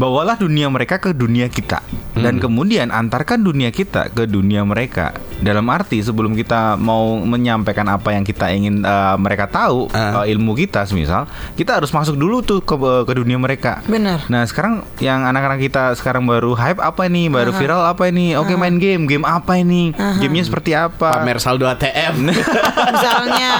bawalah 0.00 0.34
dunia 0.34 0.64
mereka 0.66 0.96
ke 0.96 1.12
dunia 1.12 1.44
kita 1.46 1.84
dan 2.12 2.36
kemudian 2.36 2.88
antarkan 2.90 3.36
dunia 3.38 3.68
kita 3.68 4.08
ke 4.08 4.24
dunia 4.24 4.60
mereka. 4.62 5.12
Dalam 5.38 5.64
arti 5.68 6.00
sebelum 6.00 6.32
kita 6.32 6.76
mau 6.76 7.16
menyampaikan 7.16 7.84
apa 7.86 8.12
yang 8.12 8.20
kita 8.22 8.48
ingin 8.50 8.80
eh, 8.80 9.16
mereka 9.16 9.44
tahu 9.46 9.88
Ah. 9.90 10.24
eh, 10.24 10.32
ilmu 10.32 10.52
kita, 10.54 10.84
semisal 10.84 11.28
kita 11.52 11.76
harus 11.76 11.88
masuk 11.90 12.12
dulu 12.14 12.40
tuh 12.40 12.60
ke 12.60 12.76
ke 13.04 13.12
dunia 13.14 13.36
mereka. 13.36 13.84
Benar. 13.84 14.24
Nah 14.26 14.44
sekarang 14.44 14.80
yang 14.98 15.22
anak-anak 15.22 15.60
kita 15.60 15.92
sekarang 15.94 16.24
baru 16.24 16.52
hype 16.54 16.76
apa 16.78 17.04
nih, 17.06 17.28
baru 17.28 17.52
viral 17.52 17.84
apa 17.86 18.08
ini? 18.08 18.32
Oke 18.34 18.52
main 18.54 18.76
game, 18.76 19.04
game 19.04 19.22
apa 19.22 19.56
ini? 19.56 19.92
Gamenya 19.92 20.44
seperti 20.46 20.72
apa? 20.72 21.12
Pamer 21.14 21.36
saldo 21.38 21.64
ATM. 21.66 22.32
Misalnya. 22.90 23.52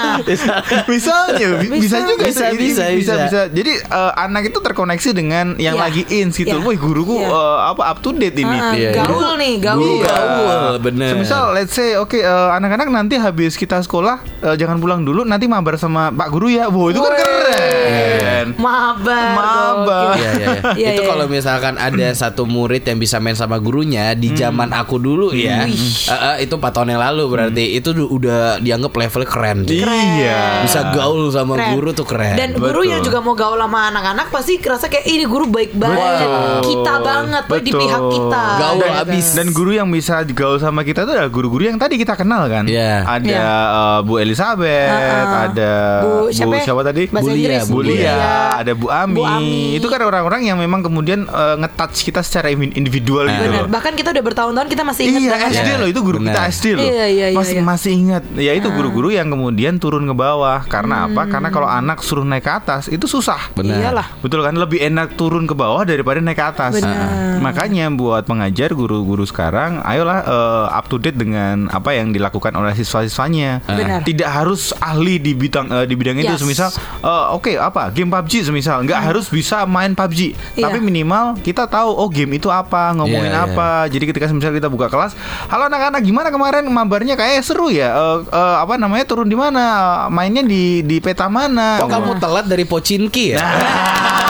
Misalnya 0.86 1.46
bi- 1.56 1.70
bisa, 1.70 1.96
Bisa. 1.96 1.96
juga 2.02 2.22
Bisa, 2.22 2.44
Ini- 2.46 2.58
bisa, 2.58 2.84
bisa, 2.84 2.84
bisa. 2.90 3.12
bisa. 3.20 3.40
Jadi 3.50 3.72
eh, 3.78 4.12
anak 4.16 4.42
itu 4.46 4.58
terkoneksi 4.58 5.10
dengan 5.12 5.46
yang 5.56 5.76
Iya. 5.76 5.82
lagi 5.82 6.02
in 6.10 6.29
gitu. 6.32 6.52
Iya. 6.52 6.62
Wih 6.62 6.76
guruku 6.76 7.16
Iya. 7.16 7.28
eh, 7.28 7.58
apa 7.66 7.82
up 7.86 7.98
to 7.98 8.10
date 8.12 8.36
ini. 8.36 8.50
Ah, 8.52 8.72
Iya, 8.72 8.90
gaul 8.96 9.34
nih, 9.36 9.54
gaul. 9.58 9.78
Guru 9.80 9.94
gaul, 10.00 10.70
bener. 10.78 11.12
Semisal 11.14 11.52
let's 11.52 11.72
say 11.72 11.94
oke 11.94 12.14
eh, 12.14 12.26
anak-anak 12.52 12.88
nanti 12.88 13.14
habis 13.14 13.54
kita 13.54 13.78
sekolah 13.78 14.20
eh, 14.40 14.54
jangan 14.54 14.76
pulang 14.76 15.00
dulu 15.00 15.22
nanti 15.22 15.44
mabar 15.44 15.74
sama 15.74 16.10
Pak 16.10 16.28
Guru 16.28 16.48
ya. 16.48 16.66
Wow, 16.66 16.88
itu 16.88 16.98
kan 16.98 17.12
keren. 17.12 18.46
Mabar. 18.54 19.30
Mabar. 19.32 20.04
Iya, 20.12 20.30
iya, 20.30 20.30
iya. 20.32 20.50
Iya, 20.72 20.88
itu 20.92 21.02
iya, 21.02 21.08
kalau 21.08 21.24
iya. 21.24 21.32
misalkan 21.32 21.74
ada 21.76 22.08
satu 22.12 22.42
murid 22.44 22.82
yang 22.82 22.96
bisa 22.96 23.18
main 23.18 23.34
sama 23.34 23.58
gurunya 23.58 24.12
di 24.12 24.32
zaman 24.32 24.70
aku 24.70 24.96
dulu 24.96 25.30
ya, 25.30 25.64
Wih. 25.64 25.76
eh, 26.06 26.12
eh, 26.12 26.36
itu 26.42 26.54
4 26.54 26.70
tahun 26.70 26.88
yang 26.90 27.02
lalu 27.02 27.22
berarti 27.26 27.64
itu 27.72 27.90
du- 27.90 28.08
udah 28.08 28.58
dianggap 28.58 28.92
level 28.92 29.22
keren. 29.24 29.58
sih. 29.62 29.80
Iya. 29.80 30.64
Bisa 30.64 30.90
gaul 30.90 31.28
sama 31.28 31.54
Keren. 31.54 31.70
guru 31.72 31.90
tuh 31.92 32.04
keren. 32.04 32.34
Dan 32.34 32.50
guru 32.54 32.80
Betul. 32.80 32.90
yang 32.90 33.00
juga 33.00 33.18
mau 33.18 33.34
gaul 33.34 33.58
sama 33.58 33.90
anak-anak 33.90 34.26
pasti 34.30 34.56
kerasa 34.56 34.86
kayak 34.86 35.06
ini 35.06 35.24
guru 35.24 35.46
baik 35.46 35.72
banget, 35.72 35.98
Betul. 36.22 36.60
kita 36.66 36.94
banget, 37.00 37.42
tuh 37.42 37.58
di 37.58 37.70
Betul. 37.70 37.80
pihak 37.80 38.02
kita. 38.10 38.42
Gaul 38.56 38.78
Gitu. 38.80 39.00
abis. 39.00 39.26
Dan 39.32 39.46
guru 39.50 39.70
yang 39.72 39.88
bisa 39.88 40.14
gaul 40.26 40.56
sama 40.56 40.80
kita 40.82 41.02
itu 41.02 41.12
adalah 41.12 41.28
guru-guru 41.28 41.62
yang 41.64 41.76
tadi 41.76 41.94
kita 41.94 42.14
kenal 42.14 42.46
kan. 42.46 42.64
Iya. 42.64 43.02
Ada 43.02 43.26
Iya. 43.26 43.40
eh, 43.40 43.98
Bu 44.02 44.14
Elizabeth, 44.16 44.90
Uh-uh. 44.90 45.44
ada 45.44 45.72
Bu 45.98 46.08
Bu 46.20 46.26
siapa 46.30 46.54
ya? 46.54 46.62
siapa, 46.62 46.80
tadi? 46.82 47.02
Bahasa 47.06 47.22
Bu 47.22 47.28
Lia, 47.28 47.38
Inggris, 47.38 47.62
Bu 47.64 47.72
Bu 47.72 47.80
Lia, 47.82 47.96
Lia. 47.96 48.34
ada 48.56 48.72
Bu 48.72 48.86
Ami. 48.88 49.14
Bu 49.14 49.22
Ami. 49.22 49.60
Itu 49.74 49.86
kan 49.86 50.00
orang-orang 50.00 50.40
yang 50.44 50.56
memang 50.56 50.80
kemudian 50.80 51.24
eh, 51.24 51.54
nge-touch 51.56 52.02
kita 52.02 52.20
secara 52.20 52.48
in- 52.48 52.72
individual 52.72 53.26
gitu 53.26 53.42
Benar. 53.42 53.64
loh. 53.64 53.68
Bahkan 53.68 53.92
kita 53.94 54.08
udah 54.10 54.24
bertahun-tahun 54.24 54.68
kita 54.68 54.82
masih 54.82 55.02
ingat 55.06 55.20
Iya 55.20 55.30
banget. 55.30 55.50
SD 55.52 55.68
Ya. 55.68 55.76
loh 55.76 55.88
itu 55.88 56.00
guru 56.00 56.18
kita 56.18 56.30
Benar. 56.34 56.50
SD 56.50 56.64
loh 56.70 56.82
Iya, 56.82 57.06
iya, 57.06 57.26
iya, 57.26 57.26
masih 57.32 57.56
iya. 57.56 57.62
masih 57.62 57.90
ingat 57.92 58.22
ya 58.34 58.52
itu 58.52 58.68
guru-guru 58.68 59.08
yang 59.08 59.28
kemudian 59.28 59.76
turun 59.76 60.04
ke 60.04 60.14
bawah 60.14 60.60
karena 60.64 61.06
apa 61.06 61.22
karena 61.26 61.48
kalau 61.48 61.66
anak 61.66 62.00
suruh 62.00 62.22
naik 62.22 62.40
ke 62.40 62.52
atas 62.52 62.86
itu 62.86 63.04
susah 63.04 63.52
Benar. 63.52 63.76
Iyalah. 63.76 64.06
betul 64.18 64.40
kan 64.40 64.54
lebih 64.54 64.80
enak 64.80 65.14
turun 65.14 65.44
ke 65.44 65.52
bawah 65.52 65.82
daripada 66.00 66.18
naik 66.18 66.34
ke 66.34 66.44
atas. 66.46 66.72
Benar. 66.80 67.38
makanya 67.40 67.88
buat 67.88 68.24
pengajar 68.24 68.72
guru-guru 68.72 69.24
sekarang 69.24 69.80
ayolah 69.80 70.24
eh, 70.24 70.66
up 70.72 70.88
to 70.88 70.96
date 70.96 71.16
dengan 71.16 71.68
apa 71.68 71.92
yang 71.92 72.10
dilakukan 72.10 72.52
oleh 72.52 72.72
siswa-siswanya. 72.72 73.60
Benar. 73.64 74.00
tidak 74.02 74.28
harus 74.28 74.72
ahli 74.76 75.16
di 75.16 75.32
bidang 75.32 75.68
eh, 75.68 75.84
di 75.84 75.94
bidang 75.94 76.16
itu. 76.16 76.32
Yes. 76.32 76.40
semisal 76.40 76.68
eh, 77.00 77.24
oke 77.30 77.52
apa? 77.54 77.92
Game 77.92 78.08
PUBG 78.08 78.44
semisal. 78.44 78.80
Nggak 78.82 79.00
harus 79.12 79.28
bisa 79.28 79.64
main 79.64 79.92
PUBG 79.92 80.32
Iya. 80.56 80.68
tapi 80.68 80.78
minimal 80.80 81.36
kita 81.40 81.64
tahu 81.66 81.92
oh 81.92 82.08
game 82.08 82.36
itu 82.36 82.48
apa 82.48 82.92
ngomongin 82.92 83.32
Iya, 83.32 83.44
iya. 83.44 83.52
apa. 83.52 83.68
Jadi 83.88 84.04
ketika 84.08 84.26
misalnya 84.30 84.56
kita 84.64 84.70
buka 84.70 84.88
kelas 84.88 85.12
halo 85.48 85.68
anak-anak 85.68 86.00
gimana 86.00 86.28
kemarin 86.32 86.64
mabarnya? 86.68 87.14
Kayak 87.16 87.44
seru 87.44 87.68
ya 87.68 87.90
Eh, 87.90 88.18
eh, 88.30 88.56
apa 88.62 88.78
namanya 88.78 89.04
turun 89.04 89.26
di 89.26 89.34
mana? 89.34 90.06
Mainnya 90.08 90.40
di 90.40 90.80
di 90.80 91.02
peta 91.02 91.26
mana? 91.26 91.82
Kok 91.82 91.90
kamu 91.90 92.12
telat 92.22 92.46
dari 92.46 92.64
Pocinki 92.64 93.34
ya? 93.34 93.42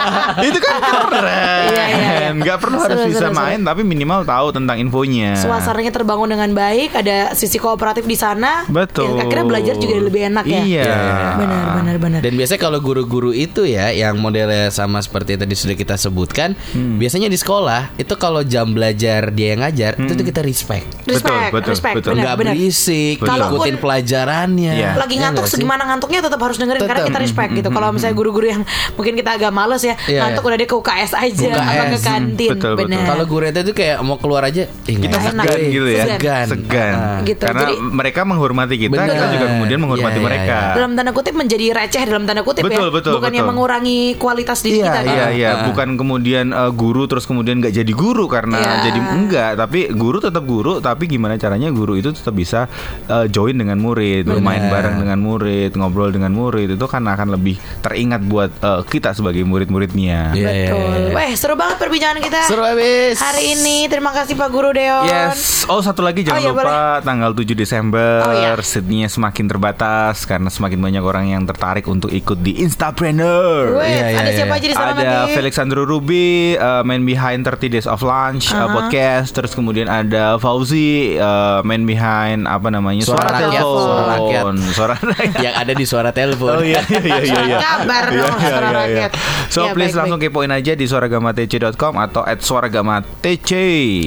itu 0.46 0.58
kan 0.58 0.74
keren 1.06 1.62
Iya, 1.70 1.84
iya, 1.86 2.10
iya. 2.16 2.28
nggak 2.32 2.56
perlu 2.56 2.78
harus 2.78 2.96
Seru, 2.96 3.08
bisa 3.08 3.20
seru, 3.20 3.30
seru. 3.30 3.40
main 3.40 3.60
tapi 3.60 3.80
minimal 3.82 4.20
tahu 4.22 4.46
tentang 4.50 4.76
infonya 4.76 5.36
Suasananya 5.36 5.90
terbangun 5.90 6.28
dengan 6.28 6.50
baik, 6.50 6.94
ada 6.94 7.32
sisi 7.32 7.56
kooperatif 7.56 8.04
di 8.04 8.14
sana. 8.14 8.64
betul 8.66 9.12
Ya, 9.12 9.24
akhirnya 9.24 9.46
belajar 9.46 9.74
juga 9.76 9.94
lebih 9.98 10.22
enak 10.26 10.44
ya. 10.44 10.60
iya 10.60 10.90
Benar, 11.36 11.64
benar, 11.74 11.96
benar. 11.98 12.20
Dan 12.20 12.32
biasanya 12.34 12.60
kalau 12.60 12.78
guru-guru 12.78 13.30
itu 13.30 13.64
ya 13.64 13.90
yang 13.90 14.16
modelnya 14.16 14.68
sama 14.68 14.98
seperti 14.98 15.34
yang 15.34 15.42
tadi 15.42 15.54
sudah 15.54 15.74
kita 15.74 15.94
sebutkan, 15.96 16.52
Hmm. 16.70 16.96
biasanya 16.96 17.26
di 17.26 17.34
sekolah 17.34 17.94
itu 17.96 18.14
kalau 18.14 18.42
jam 18.42 18.70
belajar 18.70 19.30
dia 19.30 19.52
yang 19.52 19.60
ngajar, 19.60 19.96
itu 19.96 20.12
tuh 20.12 20.24
kita 20.24 20.40
respect. 20.40 20.86
Respect, 21.02 21.24
Betul, 21.26 21.40
betul, 21.52 21.70
respect, 21.70 21.94
betul. 21.96 22.10
benar, 22.10 22.22
Nggak 22.22 22.36
benar. 22.36 22.52
berisik, 22.54 23.16
Betul. 23.18 23.38
ikutin 23.40 23.76
pelajarannya. 23.76 24.72
Iya. 24.72 24.90
lagi 24.96 25.14
Ya 25.14 25.20
ngantuk 25.22 25.44
sih? 25.44 25.52
segimana 25.52 25.82
ngantuknya 25.84 26.20
tetap 26.20 26.40
harus 26.40 26.56
dengerin 26.56 26.80
karena 26.80 27.00
Tetap. 27.00 27.08
kita 27.08 27.20
respect 27.20 27.50
gitu. 27.52 27.68
Kalau 27.70 27.88
misalnya 27.90 28.14
guru-guru 28.14 28.46
yang 28.48 28.62
mungkin 28.94 29.14
kita 29.14 29.30
agak 29.32 29.50
males 29.50 29.82
ya, 29.82 29.89
Iya, 30.04 30.20
ngantuk 30.20 30.42
iya. 30.42 30.48
udah 30.48 30.58
dia 30.58 30.68
ke 30.68 30.76
UKS 30.76 31.10
aja 31.12 31.46
UKS, 31.46 31.60
apa 31.60 31.84
ke 31.84 31.90
hmm, 31.90 32.00
kantin. 32.02 32.50
betul, 32.50 32.72
betul. 32.72 32.86
benar. 32.86 33.04
Kalau 33.06 33.24
guru 33.26 33.44
itu 33.46 33.72
kayak 33.72 33.96
mau 34.00 34.16
keluar 34.16 34.42
aja, 34.44 34.62
ih, 34.66 34.96
kita 34.96 35.10
nggak 35.12 35.32
enak, 35.32 35.44
segan 35.44 35.58
weh. 35.58 35.70
gitu 35.70 35.88
ya 35.88 36.04
Segan. 36.06 36.46
segan 36.46 36.92
Ah. 36.92 37.20
Gitu, 37.22 37.42
karena 37.42 37.62
jadi- 37.64 37.78
mereka 37.80 38.20
menghormati 38.22 38.74
kita 38.76 38.92
Bener. 38.92 39.08
kita 39.10 39.26
juga 39.30 39.46
kemudian 39.48 39.78
menghormati 39.78 40.10
Iya, 40.10 40.16
iya, 40.16 40.26
mereka 40.26 40.56
iya. 40.56 40.74
dalam 40.74 40.92
tanda 40.92 41.10
kutip 41.10 41.34
menjadi 41.34 41.66
receh 41.70 42.02
dalam 42.02 42.24
tanda 42.24 42.42
kutip 42.42 42.62
Betul, 42.62 42.86
ya, 42.86 42.92
betul, 42.92 43.12
bukannya 43.16 43.40
betul. 43.40 43.50
mengurangi 43.50 43.98
kualitas 44.16 44.58
diri 44.60 44.78
Iya 44.78 44.86
kita. 44.86 45.00
iya 45.00 45.10
kan? 45.20 45.30
iya 45.32 45.48
Ah. 45.50 45.64
bukan 45.66 45.88
kemudian 45.96 46.46
uh, 46.50 46.70
guru 46.70 47.02
terus 47.04 47.24
kemudian 47.24 47.58
nggak 47.58 47.74
jadi 47.74 47.92
guru 47.92 48.26
karena 48.26 48.58
Iya. 48.58 48.72
jadi 48.84 49.00
enggak 49.00 49.50
tapi 49.56 49.80
guru 49.90 50.18
tetap 50.18 50.42
guru 50.42 50.78
tapi 50.78 51.04
gimana 51.06 51.36
caranya 51.36 51.68
guru 51.70 51.94
itu 51.94 52.10
tetap 52.10 52.32
bisa 52.32 52.66
uh, 53.06 53.26
join 53.26 53.54
dengan 53.54 53.76
murid 53.76 54.24
bermain 54.24 54.62
Benar. 54.62 54.72
bareng 54.72 54.96
dengan 54.98 55.18
murid 55.18 55.70
ngobrol 55.74 56.10
dengan 56.10 56.30
murid 56.30 56.70
itu 56.70 56.86
kan 56.86 57.02
akan 57.02 57.32
lebih 57.32 57.54
teringat 57.80 58.22
buat 58.22 58.50
uh, 58.60 58.82
kita 58.82 59.12
sebagai 59.12 59.42
murid-muridnya 59.80 60.36
Iya, 60.36 60.50
iya, 60.52 60.68
Betul. 60.68 60.92
iya. 61.00 61.14
Weh, 61.16 61.30
seru 61.34 61.54
banget 61.56 61.76
perbincangan 61.78 62.20
kita. 62.20 62.38
Seru 62.44 62.62
abis. 62.62 63.16
Hari 63.18 63.42
ini 63.50 63.88
terima 63.88 64.12
kasih 64.12 64.36
Pak 64.36 64.48
Guru 64.48 64.70
Deon. 64.70 65.08
Yes. 65.08 65.64
Oh 65.66 65.80
satu 65.80 66.04
lagi 66.04 66.20
jangan 66.22 66.36
Oh, 66.36 66.44
iya, 66.44 66.52
lupa 66.52 66.78
tanggal 67.00 67.30
7 67.32 67.54
Desember 67.54 68.20
Oh, 68.20 68.32
iya. 68.32 68.52
seatnya 68.60 69.08
semakin 69.08 69.46
terbatas 69.46 70.22
karena 70.22 70.48
semakin 70.48 70.76
banyak 70.78 71.02
orang 71.02 71.24
yang 71.28 71.42
tertarik 71.42 71.86
untuk 71.86 72.10
ikut 72.10 72.38
di 72.38 72.60
Instapreneur. 72.60 73.80
Weh, 73.80 73.88
Iya, 73.88 74.04
iya, 74.06 74.18
ada 74.18 74.30
iya. 74.30 74.36
siapa 74.36 74.54
aja 74.54 74.66
di 74.66 74.74
sana 74.74 74.92
ada 74.92 75.02
Mati? 75.24 75.32
Felix 75.32 75.54
Andrew 75.56 75.84
Ruby, 75.84 76.28
uh, 76.56 76.82
man 76.82 77.02
behind 77.02 77.42
30 77.42 77.70
Days 77.70 77.88
of 77.88 78.02
Lunch 78.02 78.52
uh, 78.52 78.68
podcast, 78.68 79.32
terus 79.32 79.52
kemudian 79.52 79.86
ada 79.86 80.36
Fauzi, 80.36 81.16
uh, 81.16 81.62
man 81.62 81.82
behind 81.82 82.44
apa 82.44 82.68
namanya 82.68 83.02
Suara 83.02 83.22
suara, 83.22 83.38
rakyat, 83.40 83.62
telepon, 83.62 83.74
suara 83.80 84.04
rakyat. 84.04 84.42
suara 84.70 84.94
rakyat. 85.06 85.40
yang 85.40 85.54
ada 85.56 85.72
di 85.72 85.84
suara 85.86 86.10
telepon. 86.10 86.52
Oh 86.52 86.62
iya 86.62 86.82
iya 86.84 87.00
iya 87.00 87.16
iya. 87.22 87.40
iya. 87.46 87.58
Kabar 87.60 88.04
Iya, 88.06 88.18
dong, 88.18 88.36
iya, 88.36 88.48
suara 88.48 88.60
iya, 88.60 88.70
iya. 88.70 88.80
rakyat. 88.80 89.10
So 89.48 89.60
Iya, 89.70 89.76
please 89.76 89.90
baik, 89.90 90.00
langsung 90.02 90.18
kepoin 90.18 90.50
aja 90.50 90.72
di 90.74 90.84
suaragamatc.com 90.84 91.94
atau 91.96 92.22
at 92.22 92.38
suaragamatc. 92.40 93.50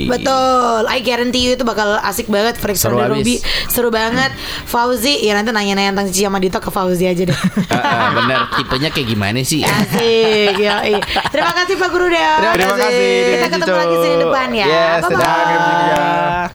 Betul, 0.05 0.81
I 0.85 0.99
guarantee 0.99 1.41
you 1.41 1.51
itu 1.53 1.63
bakal 1.63 1.95
asik 1.99 2.27
banget 2.27 2.55
Felix 2.55 2.79
Seru. 2.79 2.99
Ruby 2.99 3.39
Seru 3.67 3.87
banget 3.87 4.31
Fauzi, 4.63 5.19
ya 5.19 5.33
nanti 5.33 5.49
nanya-nanya 5.49 5.91
tentang 5.91 6.07
Cici 6.07 6.23
sama 6.23 6.37
Dito 6.37 6.57
ke 6.57 6.67
Fauzi 6.67 7.05
aja 7.05 7.23
deh 7.23 7.39
Ah, 7.69 7.75
ah, 7.79 8.07
bener, 8.13 8.39
tipenya 8.53 8.89
kayak 8.89 9.07
gimana 9.07 9.39
sih? 9.41 9.63
Asik, 9.63 10.55
yoi. 10.57 10.99
Terima 11.29 11.53
kasih 11.53 11.75
Pak 11.75 11.89
Guru 11.89 12.07
Deon 12.07 12.39
Terima 12.51 12.75
kasih. 12.75 13.07
Kita 13.33 13.47
ketemu 13.51 13.75
lagi 13.77 13.95
Senin 13.97 14.19
depan 14.19 14.47
ya 14.51 14.65
Yes, 14.65 15.01
Bye-bye. 15.03 15.19
dadah. 15.19 16.45